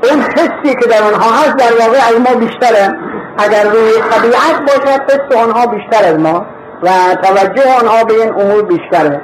اون 0.03 0.21
حسی 0.21 0.75
که 0.75 0.89
در 0.89 1.03
آنها 1.03 1.31
هست 1.31 1.57
در 1.57 1.73
واقع 1.81 1.99
از 2.09 2.21
ما 2.21 2.41
بیشتره. 2.41 2.99
اگر 3.39 3.65
روی 3.71 3.93
طبیعت 4.11 4.61
باشد 4.61 5.11
حس 5.11 5.37
آنها 5.37 5.67
بیشتر 5.67 6.05
از 6.09 6.19
ما 6.21 6.47
و 6.83 6.89
توجه 7.23 7.63
آنها 7.81 8.05
به 8.05 8.15
این 8.15 8.33
امور 8.33 8.63
بیشتره. 8.63 9.21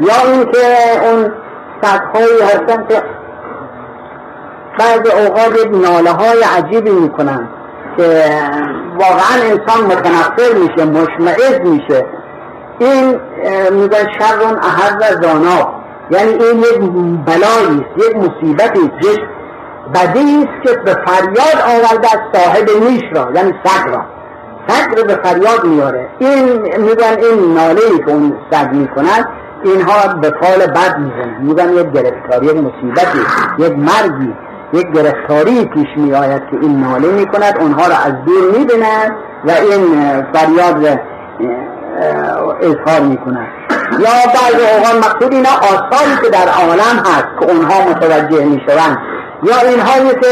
یا 0.00 0.32
اینکه 0.32 0.58
اون 1.02 1.32
سطحهایی 1.82 2.42
هستن 2.42 2.86
که 2.88 3.02
بعض 4.78 5.26
اوقات 5.26 5.66
ناله 5.72 6.10
های 6.10 6.42
عجیبی 6.58 6.90
می‌کنن 6.90 7.48
که 7.96 8.24
واقعا 8.98 9.42
انسان 9.42 9.86
متنفر 9.86 10.52
میشه 10.54 10.84
مشمعز 10.84 11.60
میشه. 11.64 12.06
این 12.78 13.20
میگن 13.70 14.06
شرون 14.18 14.58
احر 14.58 15.00
زاناب 15.22 15.74
یعنی 16.10 16.30
این 16.32 16.58
یک 16.58 16.78
بلایی 17.26 17.86
یک 17.96 18.16
مصیبتی 18.16 18.80
یک 19.02 19.20
بدی 19.94 20.44
است 20.44 20.62
که 20.62 20.78
به 20.84 20.94
فریاد 21.06 21.58
آورده 21.66 22.08
از 22.12 22.20
صاحب 22.32 22.70
نیش 22.84 23.02
را 23.12 23.28
یعنی 23.34 23.54
سگ 23.64 23.88
را. 23.90 24.00
سگ 24.68 24.98
رو 24.98 25.04
به 25.04 25.14
فریاد 25.14 25.64
میاره. 25.64 26.08
این 26.18 26.52
میگن 26.78 27.16
این 27.22 27.54
ناله 27.54 27.80
ای 27.92 27.98
که 27.98 28.10
اون 28.10 28.38
سگ 28.50 28.72
می‌کنن 28.72 29.28
اینها 29.64 30.14
به 30.14 30.32
فال 30.40 30.66
بد 30.66 30.98
می‌زنن 30.98 31.36
میگن 31.40 31.72
یک 31.72 31.92
گرفتاری 31.92 32.46
یک 32.46 32.56
مصیبتی 32.56 33.18
یک 33.58 33.72
مرگی 33.72 34.34
یک 34.72 34.92
گرفتاری 34.92 35.64
پیش 35.64 35.86
می 35.96 36.14
آید 36.14 36.42
که 36.50 36.56
این 36.60 36.80
ناله 36.80 37.08
می 37.08 37.26
کند 37.26 37.58
اونها 37.60 37.86
را 37.86 37.96
از 37.96 38.12
دور 38.26 38.58
می 38.58 38.66
و 39.44 39.50
این 39.50 40.24
فریاد 40.32 41.00
اظهار 42.60 43.00
می 43.00 43.16
کند 43.16 43.48
یا 43.92 44.32
بعض 44.34 44.54
اوقات 44.54 45.06
مقصود 45.06 45.32
اینا 45.32 45.50
آثاری 45.50 46.16
که 46.22 46.28
در 46.30 46.48
عالم 46.48 46.98
هست 46.98 47.28
که 47.40 47.52
اونها 47.52 47.90
متوجه 47.90 48.44
می 48.44 48.62
شوند 48.68 48.98
یا 49.42 49.56
اینهایی 49.68 50.10
که 50.10 50.28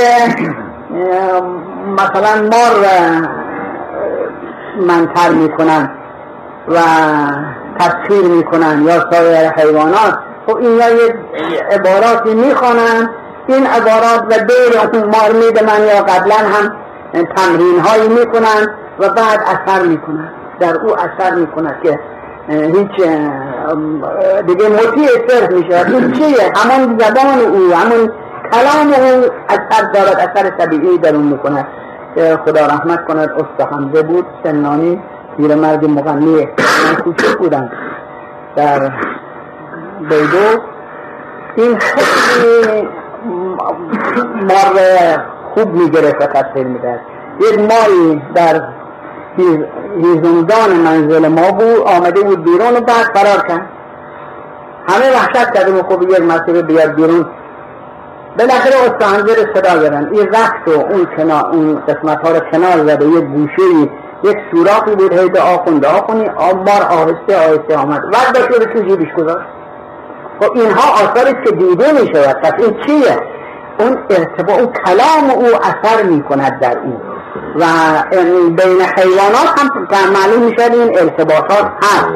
مثلا 1.97 2.43
مار 2.43 2.87
منتر 4.87 5.31
می 5.31 5.49
کنند 5.49 5.91
و 6.69 6.79
تسخیر 7.79 8.25
می‌کنن 8.25 8.83
یا 8.83 9.11
سایر 9.11 9.51
حیوانات 9.51 10.19
خب 10.47 10.57
این 10.57 10.73
یه 10.73 11.15
عباراتی 11.71 12.35
می‌خوانن. 12.35 13.11
این 13.47 13.67
عبارات 13.67 14.23
و 14.31 14.45
دور 14.45 14.91
اون 14.93 15.05
مارمید 15.05 15.63
من 15.63 15.87
یا 15.87 16.03
قبلا 16.03 16.35
هم 16.35 16.77
تمرین 17.37 17.81
هایی 17.81 18.09
می‌کنن 18.09 18.75
و 18.99 19.09
بعد 19.09 19.41
اثر 19.47 19.83
می‌کنن. 19.83 20.33
در 20.61 20.77
او 20.77 20.97
اثر 20.99 21.35
می‌کنن 21.35 21.77
که 21.83 21.99
هیچ 22.49 23.09
دیگه 24.47 24.69
مطیع 24.69 25.09
صرف 25.29 25.51
میشه 25.51 25.87
این 25.89 26.13
چیه؟ 26.13 26.53
همون 26.57 26.99
زبان 26.99 27.41
او 27.41 27.75
همون 27.75 28.13
کلام 28.53 28.93
او 28.93 29.25
اثر 29.49 29.93
دارد 29.95 30.31
اثر 30.31 30.51
طبیعی 30.51 30.99
در 30.99 31.15
اون 31.15 31.25
می‌کنه 31.25 31.67
که 32.15 32.39
خدا 32.45 32.67
رحمت 32.67 33.05
کند 33.05 33.31
است 33.31 33.73
حمزه 33.73 34.03
بود 34.03 34.27
سنانی 34.45 35.03
مرد 35.39 35.85
مغنی 35.85 36.49
من 36.85 37.03
کوچک 37.05 37.39
بودم 37.39 37.71
در 38.57 38.93
بیدو 40.01 40.61
این 41.57 41.79
خیلی 41.79 42.89
مار 44.35 44.79
خوب 45.55 45.75
می‌گرفت 45.75 46.23
و 46.23 46.27
تصویر 46.27 46.67
می‌دهد 46.67 47.01
یک 47.41 47.59
ماری 47.59 48.23
در 48.35 48.63
هیزمدان 49.97 50.71
منزل 50.85 51.29
ما 51.29 51.51
بود 51.51 51.83
آمده 51.87 52.21
بود 52.21 52.45
بیرون 52.45 52.77
و 52.77 52.81
بعد 52.81 53.07
فرار 53.15 53.47
کرد. 53.49 53.67
همه 54.89 55.11
وحشت 55.15 55.53
کردیم 55.55 55.79
و 55.79 55.83
خوب 55.83 56.03
یک 56.03 56.21
مرتبه 56.21 56.63
بیاد 56.63 56.95
بیرون 56.95 57.27
بالاخره 58.39 58.75
استانزه 58.77 59.35
رو 59.35 59.55
صدا 59.55 59.83
زدن. 59.83 60.11
این 60.13 60.29
رفت 60.29 60.69
و 60.69 60.71
اون, 60.71 61.07
کنار 61.17 61.47
اون 61.47 61.83
قسمت 61.89 62.27
ها 62.27 62.33
رو 62.33 62.41
کنار 62.53 62.87
زده. 62.87 63.07
یک 63.07 63.25
گوشه 63.25 63.91
یک 64.25 64.37
سوراخی 64.51 64.95
بود. 64.95 65.13
هی 65.13 65.39
آخونده 65.39 65.89
آخونی 65.89 66.29
آبار 66.29 66.83
آهسته 66.91 67.37
آهسته 67.37 67.77
آمد. 67.77 68.03
وقت 68.13 68.33
داشت 68.33 68.49
رو 68.49 68.65
تو 68.65 68.89
جیبش 68.89 69.13
گذاشت. 69.17 69.47
خب 70.41 70.53
اینها 70.55 70.93
آثاری 70.93 71.35
که 71.45 71.51
دیده 71.51 71.93
می 71.93 72.15
شود 72.15 72.37
پس 72.43 72.53
این 72.59 72.77
چیه؟ 72.87 73.19
اون 73.79 73.99
ارتباط 74.11 74.59
اون 74.59 74.73
کلام 74.87 75.31
او 75.31 75.47
اثر 75.47 76.03
می 76.03 76.23
کند 76.23 76.61
در 76.61 76.79
او. 76.79 77.01
و 77.57 77.65
بین 78.49 78.83
حیوانات 78.97 79.59
هم 79.59 80.13
معلوم 80.13 80.43
می 80.43 80.53
شد 80.59 80.73
این 80.73 80.99
ارتباطات 80.99 81.67
هست. 81.83 82.09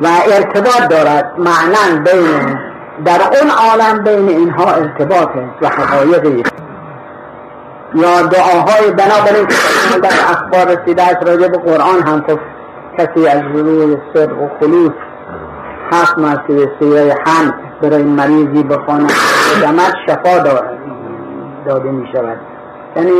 و 0.00 0.06
ارتباط 0.32 0.88
دارد. 0.90 1.32
معنا 1.38 2.04
بین 2.04 2.69
در 3.04 3.20
اون 3.22 3.50
عالم 3.50 4.04
بین 4.04 4.28
اینها 4.28 4.72
ارتباط 4.72 5.28
و 5.62 5.68
حقایقی 5.68 6.42
یا 7.94 8.22
دعاهای 8.22 8.90
بنابراین 8.90 9.46
در 10.02 10.10
اخبار 10.30 10.76
رسیده 10.76 11.02
از 11.02 11.16
راجع 11.26 11.48
به 11.48 11.58
قرآن 11.58 12.02
هم 12.02 12.24
خب 12.26 12.38
کسی 12.98 13.28
از 13.28 13.42
روی 13.54 13.96
صدق 14.14 14.42
و 14.42 14.48
خلوص 14.60 14.92
هفت 15.92 16.18
مرتبه 16.18 16.70
سیره 16.80 17.16
حمد 17.26 17.54
برای 17.82 18.02
مریضی 18.02 18.62
بخوانه 18.62 19.06
دمت 19.62 19.94
شفا 20.06 20.38
داده 21.66 21.90
می 21.90 22.08
شود 22.12 22.38
یعنی 22.96 23.10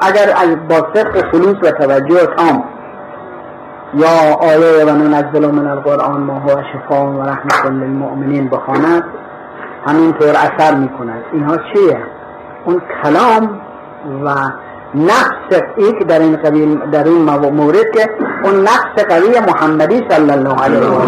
اگر 0.00 0.34
از 0.36 0.68
با 0.68 0.88
صدق 0.94 1.30
خلوص 1.30 1.56
و 1.62 1.70
توجه 1.70 2.26
تام 2.36 2.64
یا 3.94 4.34
آیه 4.40 4.84
و 4.84 4.90
ننزل 4.90 5.50
من 5.50 5.66
القرآن 5.66 6.20
ما 6.20 6.38
هو 6.38 6.62
شفا 6.72 7.06
و 7.06 7.22
رحمت 7.22 7.66
للمؤمنین 7.66 8.48
بخواند 8.48 9.04
همینطور 9.86 10.28
اثر 10.28 10.74
می 10.74 10.88
کند 10.88 11.24
اینها 11.32 11.56
چیه؟ 11.56 11.98
اون 12.64 12.82
کلام 13.02 13.60
و 14.24 14.34
نفس 14.94 15.62
ایک 15.76 16.06
در 16.06 16.18
این 16.18 16.36
قبیل 16.36 16.90
در 16.90 17.04
این 17.04 17.22
مورد 17.50 17.90
که 17.94 18.10
اون 18.44 18.60
نفس 18.60 19.04
قوی 19.08 19.40
محمدی 19.40 20.06
صلی 20.10 20.30
الله 20.30 20.62
علیه 20.62 20.80
و 20.80 20.98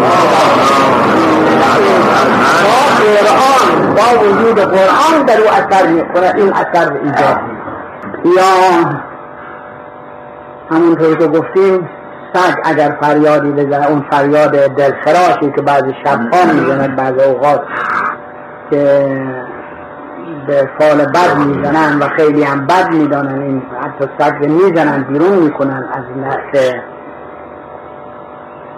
قرآن 2.99 3.95
با 3.95 4.19
وجود 4.19 4.59
قرآن 4.59 5.25
در 5.27 5.41
او 5.41 5.47
اثر 5.49 5.87
می‌کنه 5.87 6.33
این 6.35 6.53
اثر 6.53 6.93
ایجاد 6.93 7.39
یا 8.25 8.89
همونطور 10.71 11.15
که 11.15 11.27
گفتیم 11.27 11.89
سگ 12.33 12.55
اگر 12.63 12.97
فریادی 13.01 13.51
بزنه 13.51 13.87
اون 13.87 14.05
فریاد 14.11 14.51
دلخراشی 14.51 15.51
که 15.55 15.61
بعضی 15.61 15.95
شبها 16.05 16.53
می‌زند 16.53 16.95
بعض 16.95 17.13
اوقات 17.27 17.61
که 18.69 19.11
به 20.47 20.69
فال 20.79 21.05
بد 21.05 21.37
می‌زنن 21.37 21.99
و 21.99 22.07
خیلی 22.17 22.43
هم 22.43 22.67
بد 22.67 22.91
می‌دانن 22.91 23.41
این 23.41 23.61
حتی 23.81 24.09
صدر 24.19 24.47
می‌زنن 24.47 25.03
بیرون 25.03 25.37
می‌کنن 25.37 25.89
از 25.91 26.03
نفس 26.23 26.73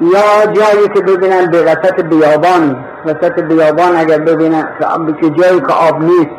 یا 0.01 0.53
جایی 0.53 0.87
که 0.93 1.01
ببینن 1.01 1.51
به 1.51 1.61
وسط 1.61 2.01
بیابان 2.01 2.85
وسط 3.05 3.39
بیابان 3.39 3.95
اگر 3.97 4.17
ببینن 4.17 4.67
که 5.21 5.29
جایی 5.29 5.59
که 5.59 5.73
آب 5.73 6.01
نیست 6.03 6.31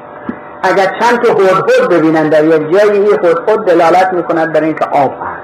اگر 0.62 0.86
چند 1.00 1.18
تا 1.22 1.34
خود 1.34 1.90
ببینن 1.90 2.28
در 2.28 2.44
یک 2.44 2.70
جایی 2.72 2.90
این 2.90 3.18
خود 3.46 3.66
دلالت 3.66 4.12
می‌کنند 4.12 4.52
بر 4.52 4.60
اینکه 4.60 4.84
آب 4.84 5.12
هست. 5.12 5.41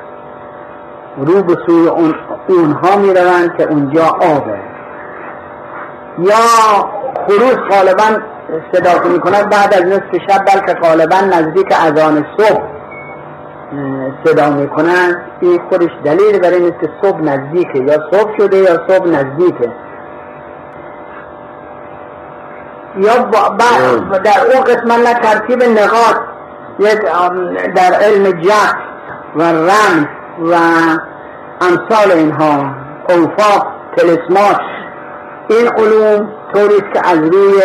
رو 1.19 1.43
به 1.43 1.57
سوی 1.67 1.89
اون 1.89 2.15
اونها 2.49 2.97
می‌روند 2.97 3.57
که 3.57 3.63
اونجا 3.63 4.05
آبه 4.05 4.59
یا 6.19 6.35
خروس 7.27 7.57
غالبا 7.71 8.23
صدا 8.73 8.99
که 8.99 9.09
می‌کنند 9.09 9.51
بعد 9.51 9.75
از 9.75 9.83
نصف 9.83 10.23
شب 10.29 10.45
بلکه 10.45 10.75
غالبا 10.75 11.17
نزدیک 11.17 11.75
اذان 11.87 12.27
صبح 12.37 12.63
صدا 14.25 14.51
می‌کنند. 14.51 15.25
این 15.41 15.61
خودش 15.69 15.91
دلیل 16.05 16.39
برای 16.39 16.63
این 16.63 16.75
که 16.81 16.91
صبح 17.03 17.21
نزدیکه. 17.21 17.79
یا 17.79 17.99
صبح 18.13 18.37
شده 18.39 18.57
یا 18.57 18.81
صبح 18.89 19.09
نزدیکه. 19.09 19.73
یا 22.97 23.15
در 24.25 24.41
اون 24.55 24.65
قسمت 24.65 25.09
نه 25.09 25.15
ترتیب 25.15 25.63
نقاط 25.63 26.17
در 27.75 27.93
علم 27.93 28.41
جهت 28.41 28.77
و 29.37 29.43
رم 29.43 30.09
و 30.40 30.55
امثال 31.61 32.12
اینها. 32.12 32.70
اوفاق 33.09 33.66
تلسمات 33.96 34.61
این 35.51 35.68
علوم 35.68 36.29
طوری 36.55 36.81
که 36.94 37.09
از 37.09 37.18
روی 37.18 37.61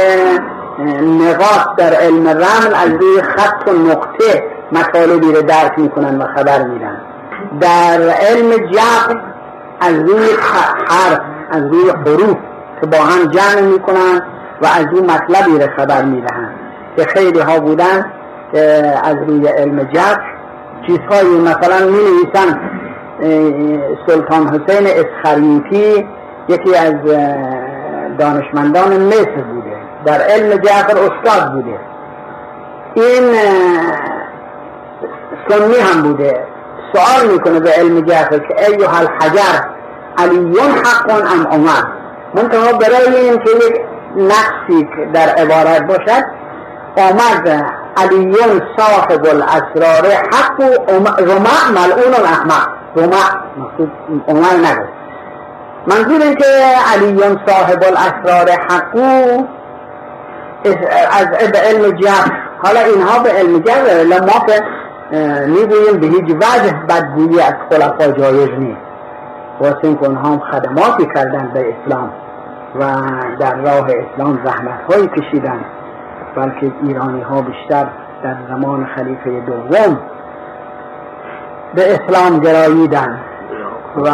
نقاط 1.27 1.75
در 1.77 1.93
علم 1.93 2.27
رمل 2.27 2.73
از 2.75 2.89
روی 3.01 3.21
خط 3.21 3.67
و 3.67 3.71
نقطه 3.71 4.43
مطالبی 4.71 5.31
رو 5.33 5.41
درک 5.41 5.79
می‌کنن 5.79 6.17
و 6.17 6.25
خبر 6.35 6.63
میدن. 6.63 7.01
در 7.59 8.01
علم 8.01 8.71
جبر 8.71 9.21
از 9.81 9.93
روی 9.93 10.27
حرف 10.87 11.21
از 11.51 11.63
روی 11.63 11.89
حروف 11.89 12.37
که 12.81 12.87
با 12.87 12.97
هم 12.97 13.25
جمع 13.31 13.61
می‌کنن 13.61 14.21
و 14.61 14.65
از 14.65 14.85
این 14.93 15.11
مطلبی 15.11 15.59
رو 15.59 15.67
خبر 15.77 16.01
می‌دهن. 16.01 16.49
که 16.97 17.03
خیلی 17.03 17.39
ها 17.39 17.59
بودن 17.59 18.05
که 18.51 18.93
از 19.03 19.15
روی 19.27 19.47
علم 19.47 19.83
جبر. 19.83 20.32
چیزهایی 20.87 21.39
مثلا 21.39 21.85
می 21.85 21.97
نویسن 21.97 22.59
سلطان 24.07 24.47
حسین 24.47 24.87
اسخریوتی 24.87 26.07
یکی 26.47 26.75
از 26.75 26.93
دانشمندان 28.17 29.07
مصر 29.07 29.41
بوده 29.41 29.73
در 30.05 30.21
علم 30.21 30.57
جعفر 30.57 30.97
استاد 30.97 31.53
بوده. 31.53 31.79
این 32.93 33.33
سنی 35.49 35.79
هم 35.79 36.01
بوده. 36.01 36.43
سوال 36.93 37.31
می‌کنه 37.33 37.59
به 37.59 37.69
علم 37.69 38.01
جعفر 38.01 38.37
که 38.37 38.69
ایوه 38.69 38.99
الحجر 38.99 39.59
علیون 40.17 40.71
حق 40.71 41.09
ام 41.09 41.47
عمر؟ 41.51 41.83
منتها 42.35 42.77
برای 42.77 43.15
این 43.15 43.39
که 43.39 43.49
یک 43.49 43.81
نقصی 44.17 44.87
در 45.13 45.29
عبارت 45.29 45.87
باشد 45.87 46.23
آمد 46.97 47.65
علیون 47.97 48.61
صاحب 48.77 49.25
الاسرار 49.25 50.11
حق 50.11 50.59
و 50.59 51.07
رمع 51.19 51.81
ملعون 51.81 52.13
الاحمق 52.13 52.67
رمع 52.95 53.41
مقصود 53.57 53.91
عمر 54.27 54.57
نگه 54.57 54.87
منظور 55.87 56.21
این 56.21 56.35
که 56.35 56.45
علیون 56.93 57.39
صاحب 57.47 57.83
الاسرار 57.83 58.49
حقو 58.69 59.43
از 61.11 61.51
به 61.51 61.59
علم 61.59 61.91
جهر 61.91 62.31
حالا 62.63 62.79
اینها 62.79 63.19
به 63.19 63.29
علم 63.29 63.59
جهر 63.59 64.03
لما 64.03 64.45
که 64.47 64.63
می‌گوییم 65.47 65.99
به 65.99 66.07
هیچ 66.07 66.35
وجه 66.35 66.73
بدگویی 66.89 67.41
از 67.41 67.53
خلفا 67.69 68.11
جایز 68.11 68.49
نیست. 68.59 68.81
واسه 69.59 69.77
اینکه 69.83 70.05
اونها 70.05 70.29
هم 70.29 70.39
خدماتی 70.39 71.07
کردن 71.15 71.51
به 71.53 71.65
اسلام 71.73 72.11
و 72.79 72.85
در 73.39 73.55
راه 73.55 73.87
اسلام 73.89 74.39
زحمت 74.45 74.79
هایی 74.89 75.07
کشیدن 75.07 75.65
بلکه 76.35 76.71
ایرانی 76.83 77.21
ها 77.21 77.41
بیشتر 77.41 77.87
در 78.23 78.35
زمان 78.49 78.85
خلیفه 78.95 79.39
دوم 79.39 79.99
به 81.75 81.93
اسلام 81.93 82.39
گراییدن 82.39 83.19
و 83.97 84.09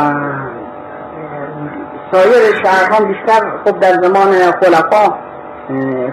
سایر 2.11 2.63
شهرها 2.63 3.05
بیشتر 3.05 3.51
خب 3.65 3.79
در 3.79 3.93
زمان 4.01 4.31
خلفا 4.31 5.13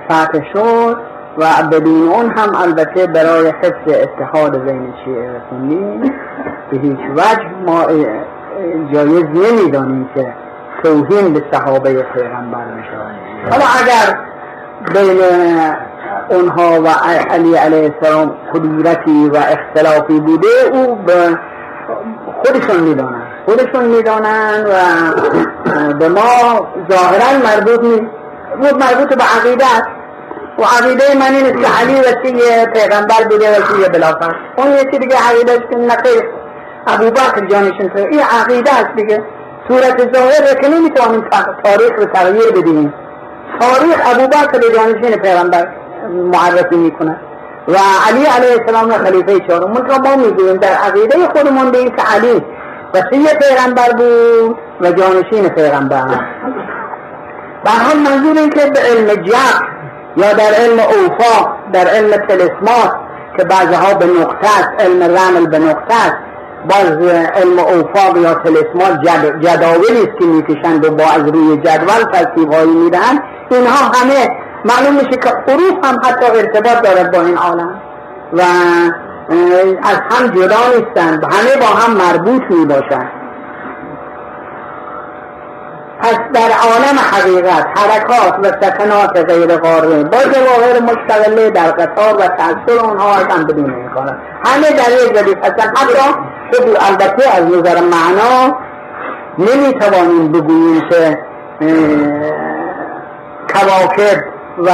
فتح 0.09 0.53
شد 0.53 0.97
و 1.38 1.45
بدون 1.73 2.09
اون 2.09 2.31
هم 2.31 2.55
البته 2.62 3.07
برای 3.07 3.47
حفظ 3.47 3.95
اتحاد 4.03 4.59
بین 4.59 4.95
شیعه 5.05 5.31
و 5.31 5.35
سنی 5.51 6.12
به 6.71 6.79
هیچ 6.79 6.99
وجه 7.16 7.49
ما 7.66 7.87
جایز 8.92 9.25
نمی‌دانیم 9.25 10.11
که 10.14 10.35
توهین 10.83 11.33
به 11.33 11.42
صحابه 11.53 12.03
پیغمبر 12.03 12.64
میشه 12.64 12.90
حالا 13.51 13.64
اگر 13.83 14.19
بین 14.95 15.21
اونها 16.29 16.83
و 16.83 16.88
علی 17.31 17.55
علیه 17.55 17.94
السلام 17.94 18.37
حدورتی 18.50 19.31
و 19.31 19.37
اختلافی 19.37 20.20
بوده 20.20 20.48
او 20.72 20.94
به 20.94 21.38
خودشون 22.44 22.81
می‌دانن. 22.81 23.22
خودشون 23.46 23.85
می‌دانن 23.85 24.66
و 24.66 25.92
به 25.92 26.09
ما 26.09 26.68
ظاهرا 26.90 27.38
مربوط 27.44 27.81
نیست. 27.81 28.12
مربوط 28.62 29.14
به 29.14 29.24
عقیده 29.38 29.64
است. 29.64 29.88
و 30.59 30.62
عقیده 30.62 31.05
من 31.14 31.35
این 31.35 31.46
است 31.46 31.64
که 31.64 31.83
علی 31.83 32.00
وسیع 32.00 32.64
پیغمبر 32.64 33.24
بوده 33.31 33.50
وسیع 33.50 33.88
بلافر 33.88 34.35
اون 34.57 34.72
یکی 34.72 34.98
دیگه 34.98 35.16
عقیده 35.16 35.52
است 35.52 35.70
که 35.70 35.76
نخیر 35.76 36.24
ابو 36.87 37.11
بکر 37.11 37.46
جانشون 37.46 37.90
این 37.96 38.20
عقیده 38.20 38.74
است 38.74 38.94
دیگه. 38.96 39.22
صورت 39.68 40.14
ظاهر 40.16 40.55
که 40.61 40.68
نمی‌توانیم 40.68 41.24
تاریخ 41.64 41.92
رو 41.98 42.05
تغییر 42.05 42.52
بدیم. 42.57 42.94
تاریخ 43.61 43.96
ابو 44.14 44.26
بکر 44.29 44.74
جانشین 44.76 45.16
پیغمبر. 45.22 45.68
معرفی 46.11 46.77
می‌کنه. 46.77 47.16
و 47.69 47.77
علی 48.09 48.25
علیه 48.25 48.61
السلام 48.61 48.92
خلیفه 48.92 49.40
چهارم 49.49 49.71
من 49.71 50.11
ما 50.11 50.16
می‌گوییم 50.16 50.57
در 50.57 50.73
عقیده 50.73 51.29
خودمون 51.35 51.71
به 51.71 51.85
که 51.85 52.03
علی 52.14 52.45
وسیع 52.95 53.35
پیغمبر 53.35 53.92
بود 53.92 54.59
و 54.81 54.92
جانشین 54.92 55.49
پیغمبر. 55.49 56.05
به 57.64 57.71
هم 57.71 57.99
منظور 57.99 58.38
این 58.38 58.51
که 58.51 58.71
به 58.71 58.81
علم 58.81 59.23
جب 59.23 59.62
یا 60.16 60.33
در 60.33 60.55
علم 60.59 60.79
اوفا 60.79 61.53
در 61.73 61.88
علم 61.88 62.11
تلسمات 62.11 62.92
که 63.37 63.45
بعضها 63.45 63.95
به 63.95 64.07
نقطه 64.07 64.49
است 64.59 64.71
علم 64.79 65.03
رمل 65.03 65.47
به 65.47 65.59
نقطه 65.59 65.95
است. 65.95 66.16
باز 66.71 67.09
علم 67.35 67.59
اوفاق 67.59 68.16
یا 68.16 68.35
تلسمات 68.35 69.01
جد 69.05 69.40
جداولی 69.40 70.03
است 70.03 70.19
که 70.19 70.25
می‌کشند 70.25 70.85
و 70.85 70.90
با 70.90 71.05
از 71.05 71.29
روی 71.29 71.57
جدول 71.57 72.12
ترتیب 72.12 72.53
هایی 72.53 72.75
می‌دهند. 72.75 73.23
اینها 73.51 73.90
همه 73.95 74.31
معلوم 74.66 74.94
میشه 74.94 75.16
که 75.16 75.29
حروف 75.48 75.85
هم 75.85 75.98
حتی 76.05 76.26
ارتباط 76.26 76.83
دارد 76.83 77.12
با 77.12 77.20
این 77.20 77.37
عالم. 77.37 77.81
و 78.33 78.40
از 79.83 80.00
هم 80.11 80.26
جدا 80.26 80.57
نیستند 80.76 81.24
همه 81.24 81.57
با 81.61 81.66
هم 81.66 81.92
مربوط 81.96 82.42
می 82.50 82.64
باشند 82.66 83.11
پس 86.00 86.18
در 86.35 86.50
عالم 86.50 86.98
حقیقت 87.12 87.66
حرکات 87.79 88.38
و 88.42 88.66
سکنات 88.66 89.31
غیر 89.31 89.57
قاره 89.57 90.05
با 90.05 90.18
جواهر 90.18 90.81
مستقله 90.83 91.50
در 91.50 91.70
قطار 91.70 92.14
و 92.14 92.29
تأثیر 92.29 92.81
اونها 92.83 93.12
هم 93.12 93.44
بدون 93.44 93.74
امکانات 93.74 94.16
همه 94.44 94.70
در 94.70 95.05
یک 95.05 95.18
ردیف 95.18 95.38
هستن 95.38 95.68
حتی 95.76 95.98
البته 96.90 97.37
از 97.37 97.44
نظر 97.44 97.81
معنا 97.81 98.59
نمی‌توانیم 99.38 100.33
بگوییم 100.33 100.81
که 100.88 101.18
کواکب 103.55 104.36
و 104.59 104.71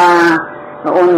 اون 0.88 1.14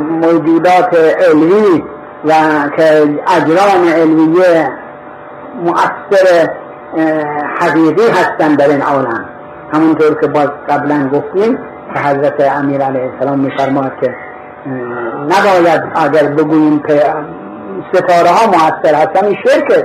موجودات 0.00 0.94
علوی 1.30 1.84
و 2.24 2.32
که 2.76 3.02
اجرام 3.36 3.88
علویه 3.94 4.68
مؤثر 5.64 6.50
حقیقی 7.60 8.08
هستند 8.10 8.58
در 8.58 8.68
این 8.68 8.82
عالم. 8.82 9.24
همونطور 9.72 10.20
که 10.20 10.26
باز 10.26 10.48
قبلا 10.68 11.08
گفتیم 11.08 11.58
که 11.94 12.00
حضرت 12.00 12.40
امیر 12.40 12.82
علیه 12.82 13.10
السلام 13.12 13.38
میفرماد 13.38 13.92
که 14.00 14.14
نباید 15.24 15.82
اگر 15.94 16.28
بگوییم 16.28 16.82
که 16.82 17.02
ستاره 17.92 18.30
ها 18.30 18.46
مؤثر 18.46 18.94
هستن 18.94 19.26
این 19.26 19.36
شرک 19.46 19.84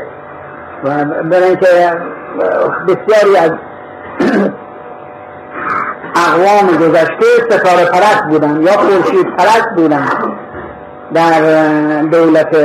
و 0.84 1.06
برای 1.06 1.56
که 1.56 1.68
بسیاری 2.88 3.38
از 3.38 3.52
اقوام 6.16 6.78
گذشته 6.78 7.26
ستاره 7.50 7.86
پرست 7.86 8.24
بودن 8.30 8.62
یا 8.62 8.72
خورشید 8.72 9.36
پرست 9.38 9.70
بودن. 9.76 10.08
در 11.14 11.42
دولت 12.02 12.56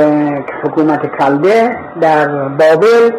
حکومت 0.63 1.01
کلده 1.19 1.77
در 2.01 2.27
بابل 2.27 3.11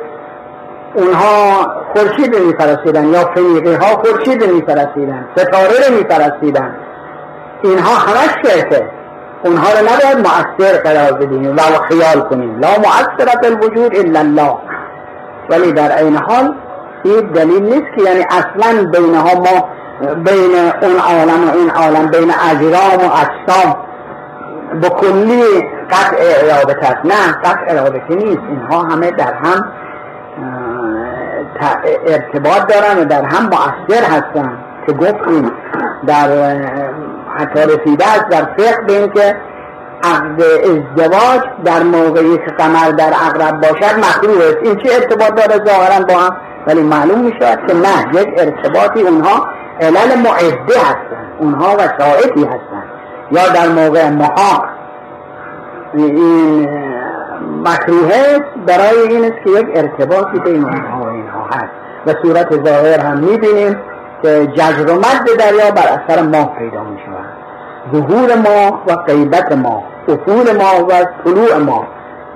اونها 0.95 1.67
خورشید 1.93 2.37
رو 2.37 2.47
میپرستیدن 2.47 3.05
یا 3.05 3.31
فنیقی 3.35 3.75
ها 3.75 3.87
خورشید 3.87 4.45
رو 4.45 4.55
میپرستیدن 4.55 5.29
ستاره 5.37 5.89
رو 5.89 5.95
میپرستیدن. 5.95 6.75
اینها 7.63 7.95
همش 7.95 8.31
شرکه 8.45 8.91
اونها 9.45 9.67
رو 9.73 9.79
نباید 9.79 10.19
مؤثر 10.19 10.79
قرار 10.83 11.13
بدیم 11.13 11.57
و 11.57 11.61
خیال 11.89 12.21
کنیم. 12.21 12.59
لا 12.59 12.69
مؤثرت 12.79 13.45
الوجود 13.45 13.97
الا 13.97 14.21
الله. 14.21 14.55
ولی 15.51 15.73
در 15.73 15.99
این 15.99 16.17
حال 16.17 16.55
این 17.05 17.21
دلیل 17.21 17.63
نیست 17.63 17.87
که 17.97 18.03
یعنی 18.03 18.25
اصلا 18.31 18.91
بینها 18.91 19.35
ما 19.35 19.69
بین 20.01 20.55
اون 20.83 20.97
عالم 20.99 21.49
و 21.49 21.57
این 21.57 21.71
عالم 21.71 22.07
بین 22.07 22.33
اجرام 22.51 23.09
و 23.09 23.13
اجسام. 23.13 23.77
به 24.81 24.89
کلی 24.89 25.43
قطع 25.91 26.47
رابطه 26.57 26.87
است 26.87 27.05
نه 27.05 27.33
قطع 27.45 27.75
رابطه 27.75 28.15
نیست. 28.15 28.43
اینها 28.49 28.83
همه 28.83 29.11
در 29.11 29.35
هم 29.35 29.73
ارتباط 32.07 32.67
دارن 32.67 33.03
و 33.03 33.05
در 33.05 33.25
هم 33.25 33.45
مؤثر 33.45 34.05
هستن. 34.05 34.59
که 34.89 34.95
گفتیم 34.95 35.53
در 36.07 36.29
حتی 37.39 37.61
رسیده 37.61 38.05
است 38.07 38.29
در 38.31 38.45
فقه 38.45 38.83
به 38.87 39.09
که 39.15 39.37
عقد 40.05 40.43
ازدواج 40.43 41.41
در 41.65 41.83
موقعی 41.83 42.39
که 42.39 42.51
قمر 42.59 42.91
در 42.91 43.13
اقرب 43.27 43.61
باشد 43.61 43.99
مخروع 43.99 44.37
است. 44.37 44.57
این 44.63 44.77
چه 44.77 44.95
ارتباط 44.95 45.35
داره 45.35 45.65
ظاهرا 45.65 46.05
با 46.05 46.15
هم؟ 46.15 46.37
ولی 46.67 46.83
معلوم 46.83 47.21
می 47.21 47.35
شود 47.41 47.59
که 47.67 47.75
نه 47.75 48.21
یک 48.21 48.29
ارتباطی 48.39 49.03
اونها 49.03 49.47
علل 49.81 50.19
معده 50.19 50.79
هستن. 50.81 51.27
اونها 51.39 51.75
وسائطی 51.75 52.45
هستن. 52.45 52.85
یا 53.31 53.49
در 53.49 53.69
موقع 53.69 54.11
محاق. 54.11 54.65
این 55.95 56.69
مکروه 57.65 58.39
برای 58.67 59.09
این 59.09 59.25
است 59.25 59.45
که 59.45 59.51
یک 59.51 59.67
ارتباطی 59.75 60.39
بین 60.39 60.65
اونها 60.65 61.05
و 61.05 61.07
اینها 61.09 61.47
هست. 61.47 61.73
و 62.07 62.13
صورت 62.23 62.65
ظاهر 62.65 63.01
هم 63.01 63.19
می‌بینیم 63.19 63.77
که 64.23 64.47
جزر 64.47 64.91
و 64.91 64.95
مد 64.95 65.37
دریا 65.39 65.71
بر 65.71 65.83
اثر 65.83 66.23
ماه 66.23 66.57
پیدا 66.59 66.85
می 66.85 66.99
شود 67.07 67.39
ظهور 67.93 68.35
ما 68.37 68.83
و 68.87 68.97
غیبت 68.97 69.53
ما 69.53 69.85
اصول 70.09 70.57
ما 70.57 70.87
و 70.87 71.05
طلوع 71.25 71.57
ما 71.57 71.87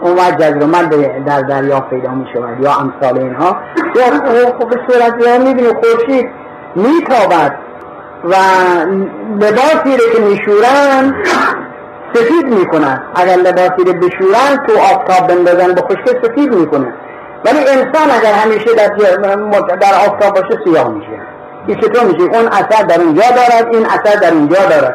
اون 0.00 0.12
وقت 0.16 0.42
جزر 0.42 0.64
و 0.64 0.66
مد 0.66 1.24
در 1.24 1.40
دریا 1.40 1.80
پیدا 1.80 2.10
می 2.10 2.26
شود 2.32 2.60
یا 2.60 2.72
امثال 2.72 3.18
اینها. 3.18 3.56
یا 3.96 4.04
خب 4.58 4.68
به 4.68 4.80
صورت 4.88 5.22
ظاهر 5.22 5.38
می‌بینیم 5.38 5.72
خورشید. 5.74 6.30
میتابد 6.74 7.54
و 8.24 8.34
لباسی 9.40 9.96
رو 9.96 10.12
که 10.14 10.20
میشورن 10.20 11.24
سفید 12.14 12.46
می‌کنن 12.46 13.02
اگر 13.14 13.36
لباسی 13.36 13.84
رو 13.86 13.92
بشورن 13.92 14.66
تو 14.66 14.72
آفتاب 14.78 15.26
بندازن 15.28 15.74
به 15.74 15.80
خشکه 15.80 16.20
سفید 16.22 16.54
می‌کنه. 16.54 16.94
ولی 17.44 17.58
انسان 17.58 18.10
اگر 18.18 18.32
همیشه 18.32 18.74
در, 19.80 19.94
آفتاب 19.94 20.34
باشه 20.34 20.58
سیاه 20.64 20.88
میشه. 20.88 21.20
این 21.66 21.80
چطور 21.80 22.04
میشه؟ 22.04 22.22
اون 22.22 22.48
اثر 22.48 22.82
در 22.82 23.00
اونجا 23.00 23.22
دارد 23.22 23.74
این 23.74 23.86
اثر 23.86 24.18
در 24.20 24.30
اینجا 24.30 24.66
دارد. 24.66 24.94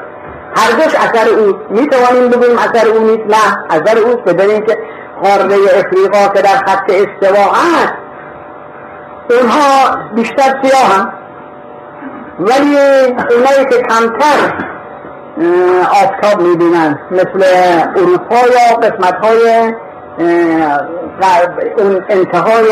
هر 0.56 0.72
دوش 0.72 0.96
اثر 0.96 1.30
او 1.30 1.56
می‌توانیم 1.70 2.30
بگوییم 2.30 2.58
اثر 2.58 2.88
او 2.88 3.00
نیست. 3.00 3.24
نه 3.28 3.58
اثر 3.70 3.98
او 3.98 4.16
که 4.16 4.62
که 4.62 4.78
قاره 5.24 5.56
افریقا 5.56 6.34
که 6.34 6.42
در 6.42 6.58
خط 6.58 6.90
استوا 6.90 7.54
هست. 7.54 7.94
اونها 9.30 9.98
بیشتر 10.16 10.62
سیاه 10.64 10.84
هم 10.84 11.14
ولی 12.40 12.78
اونایی 13.32 13.66
که 13.70 13.82
کمتر 13.90 14.54
آفتاب 15.92 16.42
می‌بینن 16.42 17.00
مثل 17.12 17.46
اروپا 17.96 18.36
یا 18.36 18.78
قسمت 18.78 19.16
های 19.26 19.74
اون 21.78 22.06
انتهای 22.10 22.68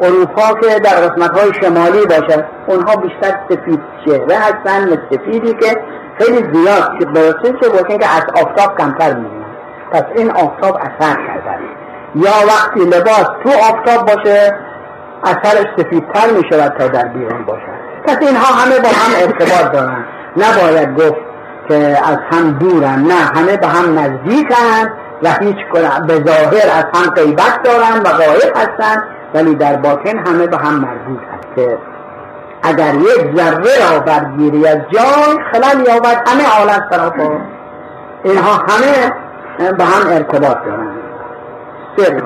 اروپا 0.00 0.60
که 0.60 0.78
در 0.78 0.90
قسمت 0.90 1.38
های 1.38 1.52
شمالی 1.62 2.06
باشه 2.06 2.44
اونها 2.66 2.96
بیشتر 2.96 3.38
سفید 3.50 3.80
چهره 4.06 4.36
هستن 4.36 5.02
سفیدی 5.10 5.54
که 5.54 5.80
خیلی 6.18 6.52
زیاد 6.52 6.98
که 6.98 7.06
برسه 7.06 7.58
چه 7.62 7.68
باشه 7.68 7.98
که 7.98 8.06
از 8.16 8.24
آفتاب 8.44 8.78
کمتر 8.78 9.14
می‌بینن. 9.14 9.44
پس 9.92 10.04
این 10.16 10.30
آفتاب 10.30 10.76
اثر 10.76 11.16
کرده. 11.26 11.58
یا 12.14 12.46
وقتی 12.46 12.80
لباس 12.80 13.28
تو 13.44 13.50
آفتاب 13.50 14.14
باشه 14.14 14.56
اثرش 15.24 15.66
سفیدتر 15.78 16.30
میشه 16.36 16.68
تا 16.68 16.88
در 16.88 17.08
بیرون 17.08 17.44
باشه. 17.44 17.87
پس 18.08 18.16
اینها 18.20 18.54
همه 18.54 18.78
با 18.78 18.88
هم 18.88 19.12
ارتباط 19.22 19.72
دارن. 19.72 20.04
نباید 20.36 21.00
گفت 21.00 21.20
که 21.68 21.98
از 22.04 22.18
هم 22.32 22.50
دورن. 22.50 22.98
نه 22.98 23.14
همه 23.14 23.56
به 23.56 23.66
هم 23.66 23.98
نزدیکن 23.98 24.90
و 25.22 25.28
هیچ 25.40 25.56
به 26.06 26.14
ظاهر 26.14 26.70
از 26.78 26.84
هم 26.94 27.10
قیبت 27.10 27.62
دارن 27.64 27.98
و 28.04 28.08
غایب 28.08 28.56
هستن 28.56 29.02
ولی 29.34 29.54
در 29.54 29.76
باطن 29.76 30.18
همه 30.18 30.46
به 30.46 30.56
هم 30.56 30.74
مربوط 30.74 31.20
هست 31.20 31.54
که 31.56 31.78
اگر 32.62 32.94
یک 32.94 33.36
ذره 33.36 33.92
را 33.92 33.98
برگیری 34.00 34.66
از 34.66 34.78
جای 34.92 35.38
خلال 35.52 35.86
یابد 35.86 36.28
همه 36.28 36.58
عالم 36.58 36.86
سراپا 36.90 37.40
اینها 38.24 38.52
همه 38.52 39.12
به 39.72 39.84
هم 39.84 40.12
ارتباط 40.12 40.56
دارن. 40.64 40.92
سر 41.96 42.22